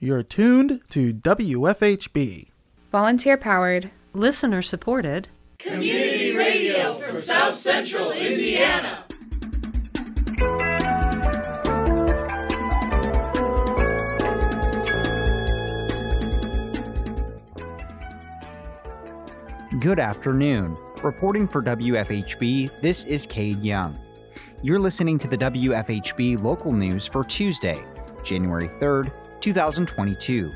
You're 0.00 0.22
tuned 0.22 0.80
to 0.90 1.12
WFHB. 1.12 2.50
Volunteer 2.92 3.36
powered, 3.36 3.90
listener 4.12 4.62
supported, 4.62 5.28
community 5.58 6.36
radio 6.36 6.94
for 6.94 7.20
South 7.20 7.56
Central 7.56 8.12
Indiana. 8.12 9.04
Good 19.80 19.98
afternoon. 19.98 20.76
Reporting 21.02 21.48
for 21.48 21.60
WFHB, 21.60 22.80
this 22.80 23.02
is 23.02 23.26
Cade 23.26 23.64
Young. 23.64 23.98
You're 24.62 24.78
listening 24.78 25.18
to 25.18 25.26
the 25.26 25.38
WFHB 25.38 26.40
local 26.40 26.72
news 26.72 27.08
for 27.08 27.24
Tuesday, 27.24 27.84
January 28.22 28.68
3rd, 28.80 29.10
2022. 29.40 30.52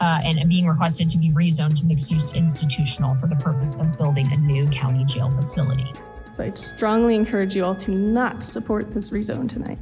Uh, 0.00 0.20
and 0.24 0.48
being 0.48 0.66
requested 0.66 1.08
to 1.08 1.18
be 1.18 1.30
rezoned 1.30 1.78
to 1.78 1.86
mixed 1.86 2.10
use 2.10 2.34
institutional 2.34 3.14
for 3.14 3.26
the 3.26 3.36
purpose 3.36 3.76
of 3.76 3.96
building 3.96 4.30
a 4.32 4.36
new 4.36 4.68
county 4.68 5.04
jail 5.04 5.30
facility. 5.30 5.92
So 6.32 6.44
I 6.44 6.50
strongly 6.54 7.14
encourage 7.14 7.54
you 7.54 7.64
all 7.64 7.76
to 7.76 7.92
not 7.92 8.42
support 8.42 8.92
this 8.92 9.10
rezone 9.10 9.48
tonight. 9.48 9.78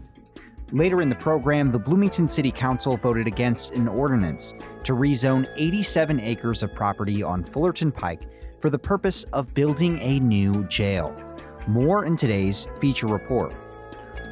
Later 0.71 1.03
in 1.03 1.09
the 1.09 1.17
program, 1.17 1.71
the 1.71 1.79
Bloomington 1.79 2.29
City 2.29 2.51
Council 2.51 2.97
voted 2.97 3.27
against 3.27 3.73
an 3.73 3.89
ordinance 3.89 4.55
to 4.85 4.95
rezone 4.95 5.47
87 5.57 6.21
acres 6.21 6.63
of 6.63 6.75
property 6.75 7.23
on 7.23 7.45
Fullerton 7.45 7.93
Pike 7.93 8.23
for 8.61 8.71
the 8.71 8.79
purpose 8.79 9.25
of 9.33 9.53
building 9.55 9.99
a 10.01 10.21
new 10.21 10.65
jail. 10.69 11.15
More 11.67 12.07
in 12.07 12.17
today's 12.17 12.67
feature 12.81 13.07
report. 13.07 13.55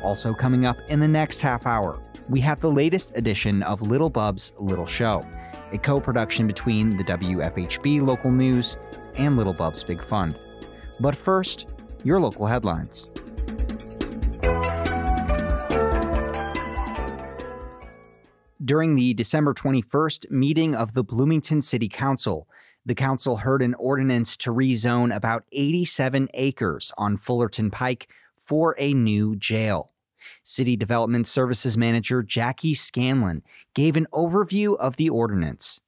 Also, 0.03 0.33
coming 0.33 0.65
up 0.65 0.79
in 0.89 1.01
the 1.01 1.09
next 1.09 1.41
half 1.41 1.67
hour, 1.67 2.01
we 2.29 2.41
have 2.41 2.61
the 2.61 2.71
latest 2.71 3.13
edition 3.17 3.63
of 3.63 3.83
Little 3.83 4.11
Bub's 4.11 4.53
Little 4.59 4.87
Show, 4.87 5.27
a 5.73 5.79
co 5.79 6.01
production 6.01 6.47
between 6.47 6.97
the 6.97 7.05
WFHB 7.05 8.07
local 8.07 8.31
news 8.31 8.79
and 9.17 9.37
Little 9.37 9.53
Bub's 9.53 9.85
Big 9.85 10.03
Fund. 10.03 10.39
But 11.01 11.17
first, 11.17 11.69
your 12.05 12.21
local 12.21 12.47
headlines. 12.47 13.11
During 18.65 18.95
the 18.95 19.15
December 19.15 19.53
21st 19.53 20.31
meeting 20.31 20.75
of 20.75 20.95
the 20.95 21.03
Bloomington 21.03 21.61
City 21.61 21.89
Council, 21.89 22.47
the 22.87 22.95
council 22.95 23.37
heard 23.37 23.63
an 23.63 23.75
ordinance 23.75 24.37
to 24.39 24.53
rezone 24.53 25.15
about 25.15 25.45
87 25.53 26.29
acres 26.35 26.93
on 26.97 27.17
Fullerton 27.17 27.71
Pike 27.71 28.09
for 28.37 28.75
a 28.79 28.95
new 28.95 29.37
jail. 29.37 29.90
City 30.43 30.77
Development 30.77 31.27
Services 31.27 31.77
Manager 31.77 32.23
Jackie 32.23 32.75
Scanlon 32.75 33.43
gave 33.75 33.97
an 33.97 34.07
overview 34.13 34.77
of 34.79 34.97
the 34.97 35.09
ordinance. 35.09 35.81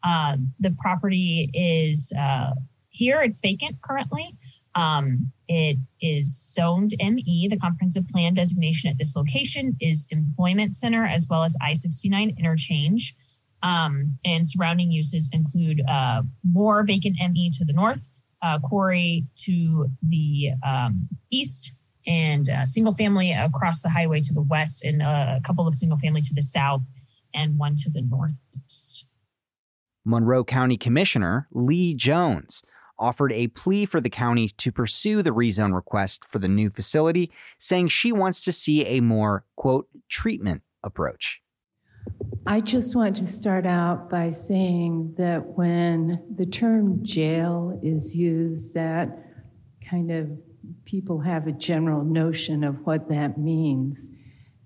Uh, 0.03 0.37
the 0.59 0.71
property 0.79 1.49
is 1.53 2.13
uh, 2.17 2.51
here, 2.89 3.21
it's 3.21 3.41
vacant 3.41 3.81
currently. 3.81 4.35
Um, 4.75 5.31
it 5.47 5.77
is 6.01 6.37
zoned 6.53 6.93
ME. 6.99 7.47
The 7.49 7.57
comprehensive 7.57 8.07
plan 8.07 8.33
designation 8.33 8.89
at 8.89 8.97
this 8.97 9.15
location 9.15 9.75
is 9.79 10.07
employment 10.11 10.73
center 10.73 11.05
as 11.05 11.27
well 11.29 11.43
as 11.43 11.55
I 11.61 11.73
69 11.73 12.35
interchange. 12.37 13.15
Um, 13.63 14.17
and 14.23 14.47
surrounding 14.47 14.91
uses 14.91 15.29
include 15.33 15.81
uh, 15.89 16.21
more 16.43 16.83
vacant 16.83 17.15
ME 17.31 17.49
to 17.51 17.65
the 17.65 17.73
north, 17.73 18.09
uh, 18.41 18.59
quarry 18.59 19.25
to 19.37 19.87
the 20.03 20.51
um, 20.63 21.07
east, 21.31 21.73
and 22.07 22.49
uh, 22.49 22.65
single 22.65 22.93
family 22.93 23.31
across 23.31 23.81
the 23.81 23.89
highway 23.89 24.21
to 24.21 24.33
the 24.33 24.41
west, 24.41 24.83
and 24.83 25.01
a 25.01 25.39
couple 25.45 25.67
of 25.67 25.75
single 25.75 25.97
family 25.97 26.21
to 26.21 26.33
the 26.33 26.41
south, 26.41 26.81
and 27.33 27.57
one 27.57 27.75
to 27.77 27.89
the 27.89 28.01
northeast. 28.01 29.05
Monroe 30.05 30.43
County 30.43 30.77
Commissioner 30.77 31.47
Lee 31.51 31.95
Jones 31.95 32.63
offered 32.97 33.33
a 33.33 33.47
plea 33.47 33.85
for 33.85 33.99
the 33.99 34.09
county 34.09 34.49
to 34.49 34.71
pursue 34.71 35.21
the 35.21 35.31
rezone 35.31 35.73
request 35.73 36.23
for 36.25 36.39
the 36.39 36.47
new 36.47 36.69
facility, 36.69 37.31
saying 37.57 37.87
she 37.87 38.11
wants 38.11 38.43
to 38.45 38.51
see 38.51 38.85
a 38.85 39.01
more, 39.01 39.45
quote, 39.55 39.87
treatment 40.09 40.61
approach. 40.83 41.41
I 42.45 42.61
just 42.61 42.95
want 42.95 43.15
to 43.15 43.25
start 43.25 43.65
out 43.65 44.09
by 44.09 44.29
saying 44.29 45.15
that 45.17 45.57
when 45.57 46.23
the 46.35 46.45
term 46.45 47.03
jail 47.03 47.79
is 47.83 48.15
used, 48.15 48.75
that 48.75 49.09
kind 49.89 50.11
of 50.11 50.29
people 50.85 51.19
have 51.21 51.47
a 51.47 51.51
general 51.51 52.03
notion 52.03 52.63
of 52.63 52.85
what 52.85 53.09
that 53.09 53.37
means. 53.37 54.09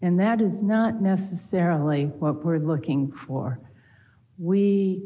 And 0.02 0.20
that 0.20 0.42
is 0.42 0.64
not 0.64 1.02
necessarily 1.02 2.06
what 2.06 2.44
we're 2.44 2.60
looking 2.60 3.12
for. 3.12 3.60
We 4.38 5.04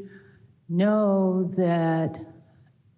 know 0.69 1.49
that 1.57 2.19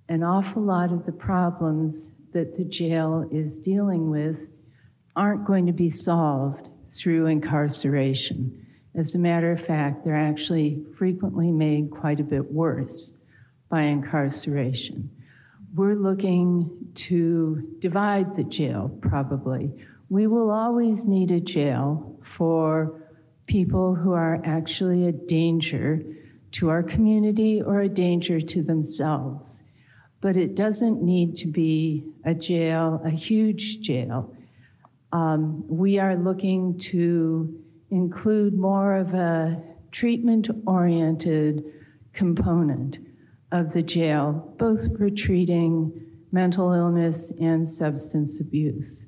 an 0.09 0.23
awful 0.23 0.61
lot 0.61 0.91
of 0.91 1.06
the 1.06 1.11
problems 1.11 2.11
that 2.33 2.57
the 2.57 2.66
jail 2.66 3.28
is 3.31 3.57
dealing 3.57 4.09
with 4.09 4.50
aren't 5.16 5.45
going 5.45 5.66
to 5.66 5.73
be 5.73 5.89
solved 5.89 6.69
through 6.88 7.27
incarceration. 7.27 8.66
As 8.94 9.16
a 9.16 9.19
matter 9.19 9.51
of 9.51 9.66
fact, 9.66 10.03
they're 10.03 10.16
actually 10.16 10.83
frequently 10.97 11.51
made 11.51 11.91
quite 11.91 12.19
a 12.19 12.23
bit 12.23 12.51
worse 12.51 13.13
by 13.69 13.83
incarceration. 13.83 15.09
We're 15.75 15.96
looking 15.96 16.69
to 16.96 17.75
divide 17.80 18.36
the 18.36 18.44
jail, 18.44 18.90
probably. 19.02 19.72
We 20.09 20.25
will 20.28 20.50
always 20.50 21.06
need 21.06 21.31
a 21.31 21.40
jail 21.40 22.19
for 22.24 23.02
people 23.46 23.96
who 23.96 24.13
are 24.13 24.41
actually 24.44 25.08
a 25.08 25.12
danger 25.12 26.02
to 26.53 26.69
our 26.69 26.81
community 26.81 27.62
or 27.62 27.81
a 27.81 27.90
danger 27.90 28.40
to 28.40 28.63
themselves 28.63 29.62
but 30.25 30.36
it 30.36 30.56
doesn't 30.56 31.03
need 31.03 31.38
to 31.38 31.47
be 31.47 32.03
a 32.24 32.34
jail, 32.34 33.00
a 33.06 33.12
huge 33.12 33.80
jail. 33.81 34.34
Um, 35.12 35.63
we 35.68 36.00
are 36.00 36.16
looking 36.16 36.80
to 36.80 37.63
include 37.92 38.56
more 38.56 38.96
of 38.96 39.13
a 39.13 39.62
treatment 39.92 40.50
oriented 40.66 41.63
component 42.12 42.97
of 43.55 43.73
the 43.73 43.83
jail, 43.83 44.53
both 44.57 44.97
for 44.97 45.09
treating 45.09 45.91
mental 46.31 46.73
illness 46.73 47.31
and 47.39 47.67
substance 47.67 48.39
abuse. 48.39 49.07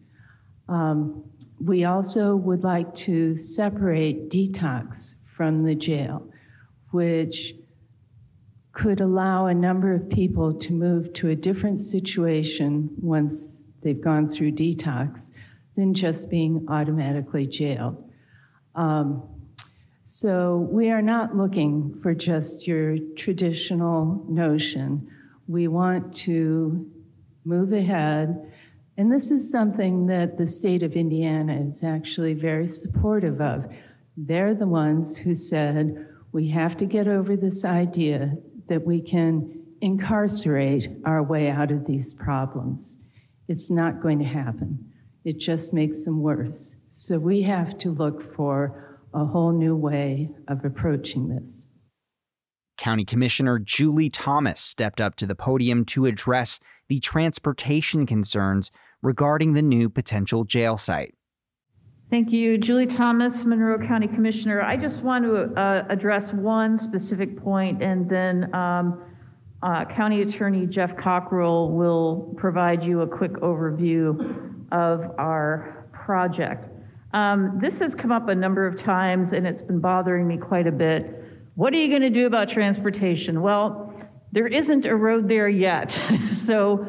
Um, 0.69 1.23
we 1.59 1.83
also 1.85 2.35
would 2.35 2.63
like 2.63 2.93
to 2.95 3.35
separate 3.35 4.29
detox 4.29 5.15
from 5.25 5.63
the 5.63 5.75
jail, 5.75 6.27
which 6.91 7.53
could 8.71 9.01
allow 9.01 9.47
a 9.47 9.53
number 9.53 9.93
of 9.93 10.09
people 10.09 10.53
to 10.53 10.73
move 10.73 11.11
to 11.13 11.29
a 11.29 11.35
different 11.35 11.79
situation 11.79 12.89
once 12.97 13.63
they've 13.81 14.01
gone 14.01 14.27
through 14.27 14.51
detox 14.51 15.31
than 15.75 15.93
just 15.93 16.29
being 16.29 16.65
automatically 16.69 17.47
jailed. 17.47 18.03
Um, 18.75 19.27
so 20.09 20.65
we 20.71 20.89
are 20.89 21.01
not 21.01 21.35
looking 21.35 21.99
for 22.01 22.15
just 22.15 22.65
your 22.65 22.97
traditional 23.17 24.25
notion. 24.29 25.05
We 25.49 25.67
want 25.67 26.15
to 26.19 26.89
move 27.43 27.73
ahead. 27.73 28.49
And 28.95 29.11
this 29.11 29.31
is 29.31 29.51
something 29.51 30.05
that 30.05 30.37
the 30.37 30.47
state 30.47 30.81
of 30.81 30.93
Indiana 30.93 31.59
is 31.67 31.83
actually 31.83 32.35
very 32.35 32.67
supportive 32.67 33.41
of. 33.41 33.65
They're 34.15 34.55
the 34.55 34.65
ones 34.65 35.17
who 35.17 35.35
said, 35.35 36.07
we 36.31 36.47
have 36.51 36.77
to 36.77 36.85
get 36.85 37.09
over 37.09 37.35
this 37.35 37.65
idea 37.65 38.37
that 38.69 38.85
we 38.85 39.01
can 39.01 39.61
incarcerate 39.81 40.87
our 41.03 41.21
way 41.21 41.49
out 41.49 41.69
of 41.69 41.85
these 41.85 42.13
problems. 42.13 42.99
It's 43.49 43.69
not 43.69 44.01
going 44.01 44.19
to 44.19 44.25
happen. 44.25 44.89
It 45.25 45.37
just 45.37 45.73
makes 45.73 46.05
them 46.05 46.21
worse. 46.21 46.77
So 46.89 47.19
we 47.19 47.41
have 47.41 47.77
to 47.79 47.91
look 47.91 48.33
for 48.33 48.86
a 49.17 49.25
whole 49.25 49.51
new 49.51 49.75
way 49.75 50.29
of 50.47 50.63
approaching 50.63 51.27
this. 51.27 51.67
County 52.77 53.03
Commissioner 53.03 53.57
Julie 53.57 54.09
Thomas 54.09 54.61
stepped 54.61 55.01
up 55.01 55.15
to 55.15 55.25
the 55.25 55.33
podium 55.35 55.83
to 55.85 56.05
address 56.05 56.59
the 56.87 56.99
transportation 56.99 58.05
concerns 58.05 58.71
regarding 59.01 59.53
the 59.53 59.63
new 59.63 59.89
potential 59.89 60.43
jail 60.43 60.77
site. 60.77 61.15
Thank 62.09 62.31
you. 62.31 62.57
Julie 62.57 62.85
Thomas, 62.85 63.43
Monroe 63.43 63.85
County 63.85 64.07
Commissioner. 64.07 64.61
I 64.61 64.77
just 64.77 65.03
want 65.03 65.25
to 65.25 65.59
uh, 65.59 65.85
address 65.89 66.31
one 66.31 66.77
specific 66.77 67.35
point, 67.37 67.81
and 67.81 68.07
then 68.09 68.53
um, 68.55 69.03
uh, 69.61 69.83
County 69.85 70.21
Attorney 70.21 70.67
Jeff 70.67 70.95
Cockerill 70.95 71.71
will 71.71 72.33
provide 72.37 72.83
you 72.83 73.01
a 73.01 73.07
quick 73.07 73.33
overview 73.33 74.63
of 74.71 75.11
our 75.17 75.89
project. 75.91 76.76
Um, 77.17 77.57
This 77.59 77.79
has 77.79 77.95
come 77.95 78.11
up 78.11 78.27
a 78.27 78.35
number 78.35 78.67
of 78.67 78.79
times, 78.79 79.33
and 79.33 79.47
it's 79.47 79.63
been 79.63 79.79
bothering 79.79 80.27
me 80.27 80.37
quite 80.37 80.67
a 80.67 80.71
bit. 80.71 81.01
What 81.55 81.73
are 81.73 81.77
you 81.77 81.89
going 81.89 82.03
to 82.03 82.11
do 82.11 82.27
about 82.27 82.47
transportation? 82.47 83.41
Well, 83.41 83.91
there 84.31 84.45
isn't 84.45 84.85
a 84.85 84.95
road 84.95 85.27
there 85.27 85.49
yet, 85.49 85.89
so 86.31 86.85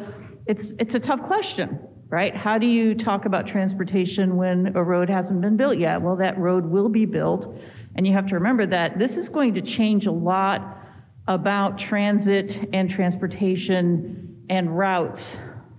it's, 0.46 0.74
it's 0.78 0.94
a 0.94 1.00
tough 1.00 1.22
question 1.22 1.80
right? 2.10 2.34
How 2.34 2.56
do 2.56 2.64
you 2.64 2.94
talk 2.94 3.26
about 3.26 3.46
transportation 3.46 4.38
when 4.38 4.74
a 4.74 4.82
road 4.82 5.10
hasn't 5.10 5.42
been 5.42 5.58
built 5.58 5.76
yet? 5.76 6.00
Well, 6.00 6.16
that 6.16 6.38
road 6.38 6.64
will 6.64 6.88
be 6.88 7.04
built. 7.04 7.54
And 7.96 8.06
you 8.06 8.14
have 8.14 8.26
to 8.28 8.34
remember 8.36 8.64
that 8.64 8.98
this 8.98 9.18
is 9.18 9.28
going 9.28 9.52
to 9.56 9.60
change 9.60 10.06
a 10.06 10.10
lot 10.10 10.78
about 11.26 11.76
transit 11.76 12.66
and 12.72 12.88
transportation 12.88 14.46
and 14.48 14.78
routes 14.78 15.36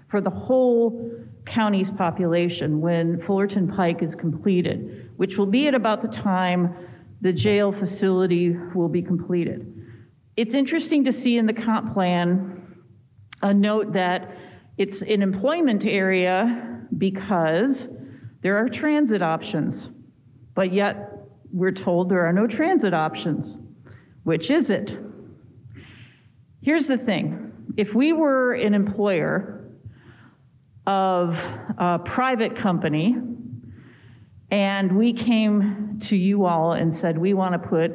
for 0.08 0.22
the 0.22 0.30
whole 0.30 1.12
county's 1.50 1.92
population 1.92 2.80
when 2.80 3.20
Fullerton 3.20 3.68
Pike 3.68 4.02
is 4.02 4.16
completed, 4.16 5.10
which 5.18 5.38
will 5.38 5.46
be 5.46 5.68
at 5.68 5.74
about 5.74 6.02
the 6.02 6.08
time 6.08 6.74
the 7.22 7.34
jail 7.34 7.72
facility 7.72 8.56
will 8.74 8.88
be 8.88 9.02
completed. 9.02 9.76
It's 10.38 10.54
interesting 10.54 11.04
to 11.06 11.12
see 11.12 11.38
in 11.38 11.48
the 11.48 11.54
comp 11.54 11.94
plan 11.94 12.78
a 13.42 13.54
note 13.54 13.94
that 13.94 14.38
it's 14.78 15.02
an 15.02 15.22
employment 15.22 15.86
area 15.86 16.86
because 16.98 17.90
there 18.42 18.58
are 18.58 18.70
transit 18.70 19.22
options, 19.22 19.90
but 20.56 20.72
yet 20.72 21.12
we're 21.52 21.72
told 21.72 22.10
there 22.10 22.26
are 22.26 22.34
no 22.34 22.48
transit 22.48 22.94
options. 22.94 23.58
Which 24.24 24.50
is 24.50 24.70
it? 24.70 24.98
Here's 26.62 26.88
the 26.88 26.98
thing 26.98 27.52
if 27.78 27.94
we 27.96 28.14
were 28.14 28.54
an 28.54 28.74
employer 28.74 29.59
of 30.90 31.48
a 31.78 32.00
private 32.00 32.56
company 32.56 33.16
and 34.50 34.98
we 34.98 35.14
came 35.14 36.00
to 36.02 36.16
you 36.16 36.48
all 36.48 36.74
and 36.74 36.92
said, 36.92 37.16
we 37.16 37.36
want 37.36 37.54
to 37.54 37.60
put 37.60 37.92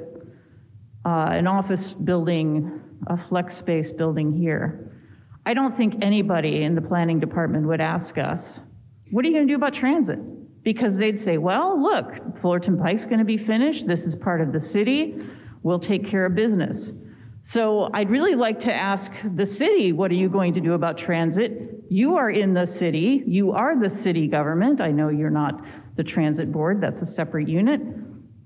uh, 1.05 1.31
an 1.33 1.49
office 1.49 1.93
building, 1.93 2.81
a 3.09 3.17
flex 3.17 3.57
space 3.57 3.91
building 3.91 4.33
here, 4.33 4.93
I 5.45 5.55
don't 5.55 5.75
think 5.75 5.97
anybody 6.03 6.63
in 6.63 6.77
the 6.77 6.83
planning 6.83 7.19
department 7.19 7.67
would 7.67 7.81
ask 7.81 8.17
us, 8.17 8.61
what 9.11 9.25
are 9.25 9.29
you 9.29 9.35
going 9.35 9.49
to 9.49 9.53
do 9.53 9.57
about 9.57 9.75
transit? 9.75 10.21
Because 10.63 10.97
they'd 10.97 11.19
say, 11.19 11.37
well, 11.37 11.83
look, 11.83 12.39
Fullerton 12.39 12.79
Pike's 12.79 13.07
going 13.07 13.19
to 13.19 13.25
be 13.25 13.37
finished. 13.37 13.89
This 13.89 14.07
is 14.07 14.15
part 14.15 14.41
of 14.41 14.53
the 14.53 14.61
city. 14.61 15.17
We'll 15.65 15.81
take 15.81 16.07
care 16.07 16.27
of 16.27 16.37
business. 16.37 16.93
So 17.43 17.91
I'd 17.93 18.09
really 18.09 18.37
like 18.37 18.61
to 18.61 18.73
ask 18.73 19.11
the 19.35 19.45
city, 19.45 19.93
what 19.93 20.13
are 20.13 20.15
you 20.15 20.31
going 20.31 20.55
to 20.55 20.61
do 20.61 20.75
about 20.75 20.97
transit? 20.97 21.84
You 21.95 22.17
are 22.17 22.29
in 22.29 22.55
the 22.55 22.67
city. 22.67 23.23
You 23.25 23.53
are 23.53 23.81
the 23.81 23.89
city 23.89 24.27
government. 24.27 24.81
I 24.81 24.91
know 24.91 25.11
you're 25.11 25.31
not 25.31 25.65
the 25.95 26.03
transit 26.03 26.51
board. 26.51 26.81
That's 26.81 27.03
a 27.03 27.07
separate 27.07 27.49
unit. 27.49 27.81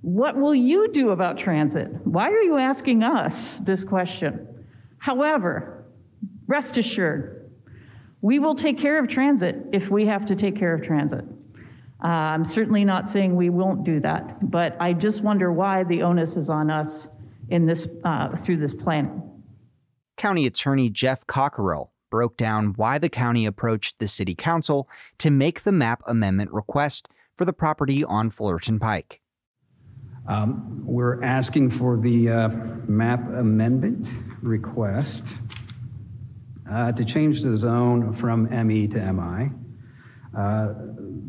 What 0.02 0.36
will 0.36 0.54
you 0.54 0.92
do 0.92 1.12
about 1.12 1.38
transit? 1.38 1.88
Why 2.04 2.28
are 2.28 2.42
you 2.42 2.58
asking 2.58 3.02
us 3.02 3.56
this 3.60 3.84
question? 3.84 4.66
However, 4.98 5.86
Rest 6.46 6.76
assured, 6.76 7.50
we 8.20 8.38
will 8.38 8.54
take 8.54 8.78
care 8.78 9.02
of 9.02 9.08
transit 9.08 9.56
if 9.72 9.90
we 9.90 10.04
have 10.04 10.26
to 10.26 10.36
take 10.36 10.54
care 10.54 10.74
of 10.74 10.82
transit. 10.82 11.24
Uh, 12.04 12.06
I'm 12.06 12.44
certainly 12.44 12.84
not 12.84 13.08
saying 13.08 13.34
we 13.34 13.48
won't 13.48 13.82
do 13.82 13.98
that, 14.00 14.50
but 14.50 14.76
I 14.78 14.92
just 14.92 15.22
wonder 15.22 15.50
why 15.50 15.84
the 15.84 16.02
onus 16.02 16.36
is 16.36 16.50
on 16.50 16.70
us 16.70 17.08
in 17.48 17.64
this 17.64 17.88
uh, 18.04 18.36
through 18.36 18.58
this 18.58 18.74
planning. 18.74 19.22
County 20.18 20.44
Attorney 20.44 20.90
Jeff 20.90 21.26
Cockerill 21.26 21.88
broke 22.10 22.37
down 22.37 22.75
why 22.76 22.99
the 22.99 23.08
county 23.08 23.46
approached 23.46 23.99
the 23.99 24.08
City 24.08 24.34
Council 24.34 24.88
to 25.19 25.31
make 25.31 25.62
the 25.62 25.72
map 25.72 26.02
amendment 26.06 26.52
request 26.52 27.08
for 27.37 27.44
the 27.44 27.52
property 27.52 28.05
on 28.05 28.31
Fullerton 28.31 28.78
Pike. 28.78 29.20
Um, 30.26 30.82
we're 30.84 31.22
asking 31.25 31.70
for 31.70 31.96
the 31.96 32.28
uh, 32.28 32.49
map 32.87 33.20
amendment 33.28 34.12
request 34.43 35.40
uh, 36.70 36.93
to 36.93 37.05
change 37.05 37.43
the 37.43 37.56
zone 37.56 38.12
from 38.12 38.44
ME 38.66 38.88
to 38.88 39.12
MI. 39.12 39.50
Uh, 40.37 40.75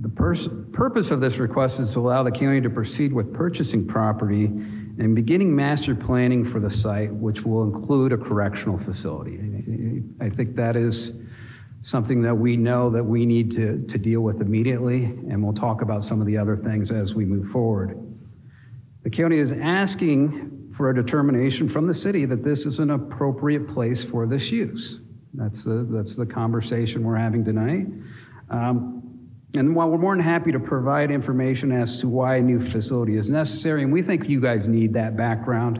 the 0.02 0.10
pers- 0.10 0.50
purpose 0.74 1.12
of 1.12 1.22
this 1.22 1.40
request 1.40 1.80
is 1.80 1.94
to 1.94 2.00
allow 2.02 2.24
the 2.24 2.32
county 2.32 2.60
to 2.62 2.70
proceed 2.70 3.14
with 3.14 3.34
purchasing 3.34 3.88
property 3.88 4.46
and 4.46 5.16
beginning 5.16 5.56
master 5.56 5.96
planning 5.96 6.44
for 6.44 6.60
the 6.60 6.70
site, 6.70 7.14
which 7.14 7.46
will 7.46 7.64
include 7.64 8.12
a 8.12 8.18
correctional 8.18 8.78
facility. 8.78 9.40
I 10.22 10.30
think 10.30 10.56
that 10.56 10.76
is 10.76 11.14
something 11.82 12.22
that 12.24 12.36
we 12.36 12.58
know 12.58 12.90
that 12.90 13.04
we 13.04 13.26
need 13.26 13.52
to, 13.52 13.84
to 13.88 13.98
deal 13.98 14.22
with 14.22 14.42
immediately, 14.42 15.06
and 15.06 15.44
we'll 15.44 15.54
talk 15.54 15.82
about 15.82 16.04
some 16.04 16.20
of 16.20 16.28
the 16.28 16.38
other 16.38 16.58
things 16.58 16.92
as 16.92 17.16
we 17.16 17.26
move 17.26 17.48
forward. 17.48 17.98
The 19.04 19.10
county 19.10 19.38
is 19.38 19.54
asking 19.54 20.72
for 20.74 20.90
a 20.90 20.96
determination 20.96 21.68
from 21.68 21.88
the 21.88 21.94
city 21.94 22.26
that 22.26 22.44
this 22.44 22.66
is 22.66 22.80
an 22.80 22.92
appropriate 22.92 23.68
place 23.68 24.04
for 24.04 24.28
this 24.28 24.52
use. 24.52 25.02
That's 25.34 25.64
the, 25.64 25.88
that's 25.90 26.16
the 26.16 26.26
conversation 26.26 27.04
we're 27.04 27.16
having 27.16 27.46
tonight. 27.46 27.88
Um, 28.50 29.30
and 29.56 29.76
while 29.76 29.90
we're 29.90 29.98
more 29.98 30.16
than 30.16 30.24
happy 30.24 30.52
to 30.52 30.60
provide 30.60 31.12
information 31.12 31.72
as 31.72 32.02
to 32.02 32.10
why 32.10 32.36
a 32.36 32.42
new 32.42 32.60
facility 32.60 33.16
is 33.16 33.30
necessary, 33.30 33.84
and 33.84 33.92
we 33.92 34.02
think 34.02 34.28
you 34.30 34.42
guys 34.42 34.68
need 34.68 34.94
that 34.94 35.16
background, 35.16 35.80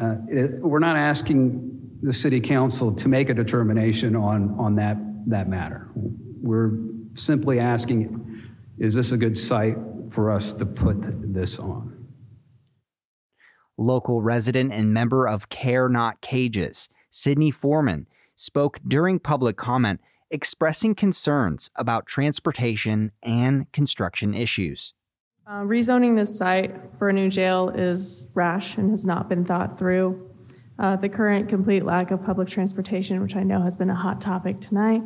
uh, 0.00 0.16
it, 0.28 0.60
we're 0.60 0.78
not 0.78 0.96
asking 0.96 1.77
the 2.02 2.12
city 2.12 2.40
council 2.40 2.92
to 2.92 3.08
make 3.08 3.28
a 3.28 3.34
determination 3.34 4.14
on, 4.14 4.54
on 4.58 4.76
that, 4.76 4.96
that 5.26 5.48
matter. 5.48 5.88
We're 5.94 6.72
simply 7.14 7.58
asking, 7.58 8.42
is 8.78 8.94
this 8.94 9.12
a 9.12 9.16
good 9.16 9.36
site 9.36 9.76
for 10.08 10.30
us 10.30 10.52
to 10.54 10.66
put 10.66 11.32
this 11.32 11.58
on? 11.58 12.06
Local 13.76 14.22
resident 14.22 14.72
and 14.72 14.92
member 14.92 15.26
of 15.26 15.48
Care 15.48 15.88
Not 15.88 16.20
Cages, 16.20 16.88
Sydney 17.10 17.50
Foreman, 17.50 18.06
spoke 18.34 18.78
during 18.86 19.18
public 19.18 19.56
comment 19.56 20.00
expressing 20.30 20.94
concerns 20.94 21.70
about 21.76 22.06
transportation 22.06 23.12
and 23.22 23.70
construction 23.72 24.34
issues. 24.34 24.94
Uh, 25.46 25.62
rezoning 25.62 26.16
this 26.16 26.36
site 26.36 26.74
for 26.98 27.08
a 27.08 27.12
new 27.12 27.30
jail 27.30 27.70
is 27.70 28.28
rash 28.34 28.76
and 28.76 28.90
has 28.90 29.06
not 29.06 29.28
been 29.28 29.44
thought 29.44 29.78
through. 29.78 30.27
Uh, 30.78 30.94
the 30.94 31.08
current 31.08 31.48
complete 31.48 31.84
lack 31.84 32.12
of 32.12 32.24
public 32.24 32.48
transportation, 32.48 33.20
which 33.20 33.34
I 33.34 33.42
know 33.42 33.62
has 33.62 33.74
been 33.74 33.90
a 33.90 33.96
hot 33.96 34.20
topic 34.20 34.60
tonight, 34.60 35.02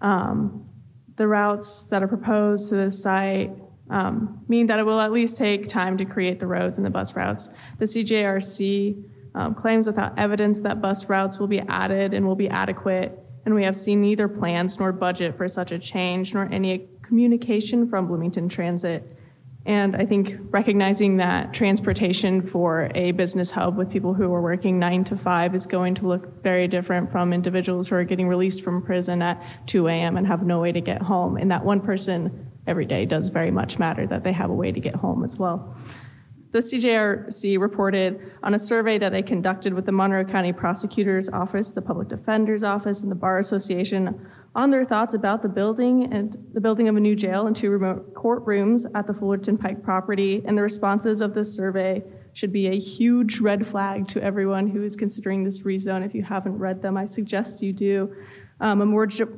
um, 0.00 0.66
the 1.16 1.28
routes 1.28 1.84
that 1.86 2.02
are 2.02 2.08
proposed 2.08 2.70
to 2.70 2.76
this 2.76 3.02
site 3.02 3.50
um, 3.90 4.42
mean 4.48 4.68
that 4.68 4.78
it 4.78 4.86
will 4.86 5.00
at 5.00 5.12
least 5.12 5.36
take 5.36 5.68
time 5.68 5.98
to 5.98 6.06
create 6.06 6.38
the 6.38 6.46
roads 6.46 6.78
and 6.78 6.86
the 6.86 6.90
bus 6.90 7.14
routes. 7.14 7.50
The 7.78 7.84
CJRC 7.84 9.04
um, 9.34 9.54
claims 9.54 9.86
without 9.86 10.18
evidence 10.18 10.62
that 10.62 10.80
bus 10.80 11.08
routes 11.08 11.38
will 11.38 11.48
be 11.48 11.60
added 11.60 12.14
and 12.14 12.26
will 12.26 12.36
be 12.36 12.48
adequate, 12.48 13.18
and 13.44 13.54
we 13.54 13.64
have 13.64 13.76
seen 13.76 14.00
neither 14.00 14.28
plans 14.28 14.78
nor 14.78 14.92
budget 14.92 15.36
for 15.36 15.48
such 15.48 15.72
a 15.72 15.78
change, 15.78 16.32
nor 16.32 16.48
any 16.50 16.88
communication 17.02 17.86
from 17.86 18.06
Bloomington 18.06 18.48
Transit. 18.48 19.16
And 19.66 19.94
I 19.94 20.06
think 20.06 20.36
recognizing 20.50 21.18
that 21.18 21.52
transportation 21.52 22.40
for 22.40 22.90
a 22.94 23.12
business 23.12 23.50
hub 23.50 23.76
with 23.76 23.90
people 23.90 24.14
who 24.14 24.32
are 24.32 24.40
working 24.40 24.78
nine 24.78 25.04
to 25.04 25.16
five 25.16 25.54
is 25.54 25.66
going 25.66 25.94
to 25.96 26.08
look 26.08 26.42
very 26.42 26.66
different 26.66 27.12
from 27.12 27.32
individuals 27.32 27.88
who 27.88 27.96
are 27.96 28.04
getting 28.04 28.26
released 28.26 28.62
from 28.62 28.82
prison 28.82 29.20
at 29.20 29.42
2 29.66 29.88
a.m. 29.88 30.16
and 30.16 30.26
have 30.26 30.44
no 30.44 30.60
way 30.60 30.72
to 30.72 30.80
get 30.80 31.02
home. 31.02 31.36
And 31.36 31.50
that 31.50 31.64
one 31.64 31.80
person 31.82 32.50
every 32.66 32.86
day 32.86 33.04
does 33.04 33.28
very 33.28 33.50
much 33.50 33.78
matter 33.78 34.06
that 34.06 34.24
they 34.24 34.32
have 34.32 34.48
a 34.48 34.54
way 34.54 34.72
to 34.72 34.80
get 34.80 34.94
home 34.94 35.24
as 35.24 35.36
well. 35.36 35.76
The 36.52 36.58
CJRC 36.58 37.60
reported 37.60 38.32
on 38.42 38.54
a 38.54 38.58
survey 38.58 38.98
that 38.98 39.12
they 39.12 39.22
conducted 39.22 39.72
with 39.72 39.86
the 39.86 39.92
Monroe 39.92 40.24
County 40.24 40.52
Prosecutor's 40.52 41.28
Office, 41.28 41.70
the 41.70 41.82
Public 41.82 42.08
Defender's 42.08 42.64
Office, 42.64 43.02
and 43.02 43.10
the 43.10 43.16
Bar 43.16 43.38
Association 43.38 44.26
on 44.54 44.70
their 44.70 44.84
thoughts 44.84 45.14
about 45.14 45.42
the 45.42 45.48
building 45.48 46.12
and 46.12 46.36
the 46.52 46.60
building 46.60 46.88
of 46.88 46.96
a 46.96 47.00
new 47.00 47.14
jail 47.14 47.46
and 47.46 47.54
two 47.54 47.70
remote 47.70 48.14
courtrooms 48.14 48.84
at 48.94 49.06
the 49.06 49.14
Fullerton 49.14 49.56
Pike 49.56 49.82
property. 49.82 50.42
And 50.44 50.58
the 50.58 50.62
responses 50.62 51.20
of 51.20 51.34
this 51.34 51.54
survey 51.54 52.02
should 52.32 52.52
be 52.52 52.66
a 52.66 52.78
huge 52.78 53.40
red 53.40 53.66
flag 53.66 54.08
to 54.08 54.22
everyone 54.22 54.68
who 54.68 54.82
is 54.82 54.96
considering 54.96 55.44
this 55.44 55.62
rezone. 55.62 56.04
If 56.04 56.14
you 56.14 56.22
haven't 56.22 56.58
read 56.58 56.82
them, 56.82 56.96
I 56.96 57.04
suggest 57.04 57.62
you 57.62 57.72
do. 57.72 58.14
Um, 58.60 58.82
a 58.82 58.86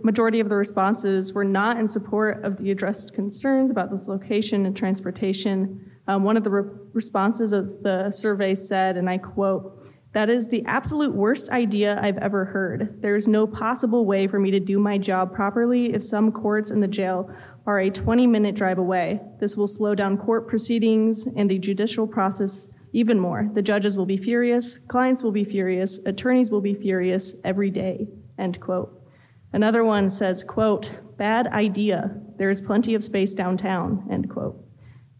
majority 0.03 0.41
of 0.41 0.49
the 0.49 0.57
responses 0.57 1.33
were 1.33 1.45
not 1.45 1.79
in 1.79 1.87
support 1.87 2.43
of 2.43 2.57
the 2.57 2.71
addressed 2.71 3.15
concerns 3.15 3.71
about 3.71 3.91
this 3.91 4.09
location 4.09 4.67
and 4.67 4.77
transportation. 4.77 5.93
Um, 6.09 6.25
one 6.25 6.37
of 6.37 6.43
the 6.43 6.51
re- 6.51 6.71
responses 6.93 7.53
as 7.53 7.79
the 7.79 8.11
survey 8.11 8.55
said, 8.55 8.97
and 8.97 9.09
I 9.09 9.19
quote, 9.19 9.82
that 10.13 10.29
is 10.29 10.49
the 10.49 10.63
absolute 10.67 11.15
worst 11.15 11.51
idea 11.51 11.99
I've 12.01 12.19
ever 12.19 12.47
heard. 12.47 13.01
There 13.01 13.17
is 13.17 13.27
no 13.27 13.47
possible 13.47 14.05
way 14.05 14.27
for 14.27 14.39
me 14.39 14.51
to 14.51 14.61
do 14.61 14.79
my 14.79 14.99
job 14.99 15.35
properly 15.35 15.95
if 15.95 16.05
some 16.05 16.33
courts 16.33 16.71
in 16.71 16.81
the 16.81 16.89
jail 16.89 17.35
are 17.67 17.81
a 17.81 17.91
20 17.91 18.27
minute 18.27 18.55
drive 18.55 18.79
away. 18.79 19.21
This 19.41 19.57
will 19.57 19.67
slow 19.67 19.95
down 19.95 20.19
court 20.19 20.49
proceedings 20.49 21.27
and 21.37 21.51
the 21.51 21.59
judicial 21.59 22.07
process 22.07 22.69
even 22.93 23.19
more. 23.19 23.49
The 23.55 23.63
judges 23.63 23.97
will 23.97 24.05
be 24.05 24.19
furious, 24.19 24.79
clients 24.79 25.23
will 25.23 25.33
be 25.33 25.45
furious, 25.45 25.99
attorneys 26.05 26.51
will 26.51 26.61
be 26.61 26.75
furious 26.75 27.37
every 27.43 27.71
day. 27.71 28.09
End 28.39 28.61
quote. 28.61 28.99
Another 29.51 29.85
one 29.85 30.09
says, 30.09 30.45
quote, 30.45 30.99
bad 31.17 31.47
idea. 31.47 32.11
There 32.37 32.51
is 32.51 32.61
plenty 32.61 32.95
of 32.95 33.03
space 33.03 33.35
downtown, 33.35 34.07
end 34.11 34.29
quote. 34.29 34.63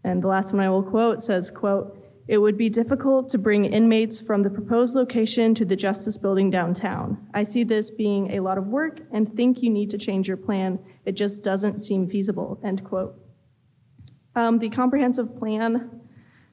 And 0.03 0.21
the 0.21 0.27
last 0.27 0.53
one 0.53 0.61
I 0.61 0.69
will 0.69 0.83
quote 0.83 1.21
says, 1.21 1.49
quote, 1.49 1.97
it 2.27 2.37
would 2.37 2.57
be 2.57 2.69
difficult 2.69 3.29
to 3.29 3.37
bring 3.37 3.65
inmates 3.65 4.21
from 4.21 4.43
the 4.43 4.49
proposed 4.49 4.95
location 4.95 5.53
to 5.55 5.65
the 5.65 5.75
Justice 5.75 6.17
Building 6.17 6.49
downtown. 6.49 7.27
I 7.33 7.43
see 7.43 7.63
this 7.63 7.91
being 7.91 8.31
a 8.31 8.39
lot 8.39 8.57
of 8.57 8.67
work 8.67 9.01
and 9.11 9.35
think 9.35 9.61
you 9.61 9.69
need 9.69 9.89
to 9.91 9.97
change 9.97 10.27
your 10.27 10.37
plan. 10.37 10.79
It 11.05 11.13
just 11.13 11.43
doesn't 11.43 11.79
seem 11.79 12.07
feasible, 12.07 12.59
end 12.63 12.83
quote. 12.85 13.19
Um, 14.35 14.59
the 14.59 14.69
comprehensive 14.69 15.37
plan 15.37 16.01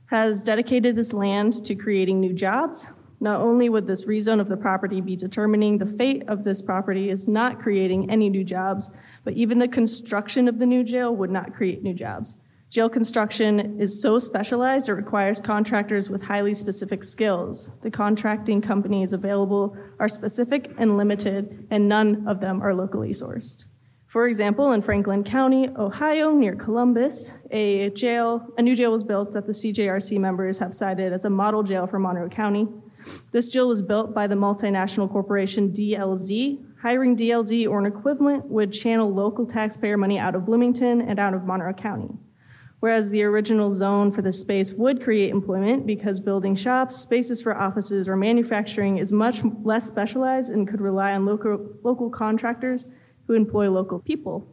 has 0.06 0.42
dedicated 0.42 0.96
this 0.96 1.12
land 1.12 1.64
to 1.64 1.76
creating 1.76 2.18
new 2.18 2.32
jobs. 2.32 2.88
Not 3.20 3.40
only 3.40 3.68
would 3.68 3.86
this 3.86 4.06
rezone 4.06 4.40
of 4.40 4.48
the 4.48 4.56
property 4.56 5.00
be 5.00 5.14
determining 5.14 5.78
the 5.78 5.86
fate 5.86 6.24
of 6.26 6.42
this 6.42 6.62
property 6.62 7.10
is 7.10 7.28
not 7.28 7.60
creating 7.60 8.10
any 8.10 8.28
new 8.28 8.42
jobs, 8.42 8.90
but 9.24 9.34
even 9.34 9.58
the 9.58 9.68
construction 9.68 10.48
of 10.48 10.58
the 10.58 10.66
new 10.66 10.82
jail 10.82 11.14
would 11.14 11.30
not 11.30 11.54
create 11.54 11.82
new 11.82 11.94
jobs. 11.94 12.36
Jail 12.70 12.88
construction 12.88 13.80
is 13.80 14.00
so 14.00 14.16
specialized 14.20 14.88
it 14.88 14.92
requires 14.92 15.40
contractors 15.40 16.08
with 16.08 16.22
highly 16.22 16.54
specific 16.54 17.02
skills. 17.02 17.72
The 17.82 17.90
contracting 17.90 18.62
companies 18.62 19.12
available 19.12 19.76
are 19.98 20.06
specific 20.06 20.70
and 20.78 20.96
limited, 20.96 21.66
and 21.68 21.88
none 21.88 22.28
of 22.28 22.38
them 22.38 22.62
are 22.62 22.72
locally 22.72 23.10
sourced. 23.10 23.64
For 24.06 24.28
example, 24.28 24.70
in 24.70 24.82
Franklin 24.82 25.24
County, 25.24 25.68
Ohio, 25.76 26.30
near 26.30 26.54
Columbus, 26.54 27.34
a 27.50 27.90
jail, 27.90 28.46
a 28.56 28.62
new 28.62 28.76
jail 28.76 28.92
was 28.92 29.02
built 29.02 29.32
that 29.32 29.46
the 29.46 29.52
CJRC 29.52 30.20
members 30.20 30.60
have 30.60 30.72
cited 30.72 31.12
as 31.12 31.24
a 31.24 31.30
model 31.30 31.64
jail 31.64 31.88
for 31.88 31.98
Monroe 31.98 32.28
County. 32.28 32.68
This 33.32 33.48
jail 33.48 33.66
was 33.66 33.82
built 33.82 34.14
by 34.14 34.28
the 34.28 34.36
multinational 34.36 35.10
corporation 35.10 35.72
DLZ. 35.72 36.62
Hiring 36.82 37.16
DLZ 37.16 37.68
or 37.68 37.80
an 37.80 37.86
equivalent 37.86 38.46
would 38.46 38.72
channel 38.72 39.12
local 39.12 39.44
taxpayer 39.44 39.96
money 39.96 40.20
out 40.20 40.36
of 40.36 40.46
Bloomington 40.46 41.00
and 41.00 41.18
out 41.18 41.34
of 41.34 41.44
Monroe 41.44 41.72
County 41.72 42.10
whereas 42.80 43.10
the 43.10 43.22
original 43.22 43.70
zone 43.70 44.10
for 44.10 44.22
the 44.22 44.32
space 44.32 44.72
would 44.72 45.02
create 45.02 45.30
employment 45.30 45.86
because 45.86 46.18
building 46.18 46.54
shops, 46.54 46.96
spaces 46.96 47.40
for 47.40 47.56
offices, 47.56 48.08
or 48.08 48.16
manufacturing 48.16 48.98
is 48.98 49.12
much 49.12 49.42
less 49.62 49.86
specialized 49.86 50.50
and 50.50 50.66
could 50.66 50.80
rely 50.80 51.12
on 51.12 51.24
local, 51.24 51.74
local 51.82 52.10
contractors 52.10 52.86
who 53.26 53.34
employ 53.34 53.70
local 53.70 53.98
people. 53.98 54.48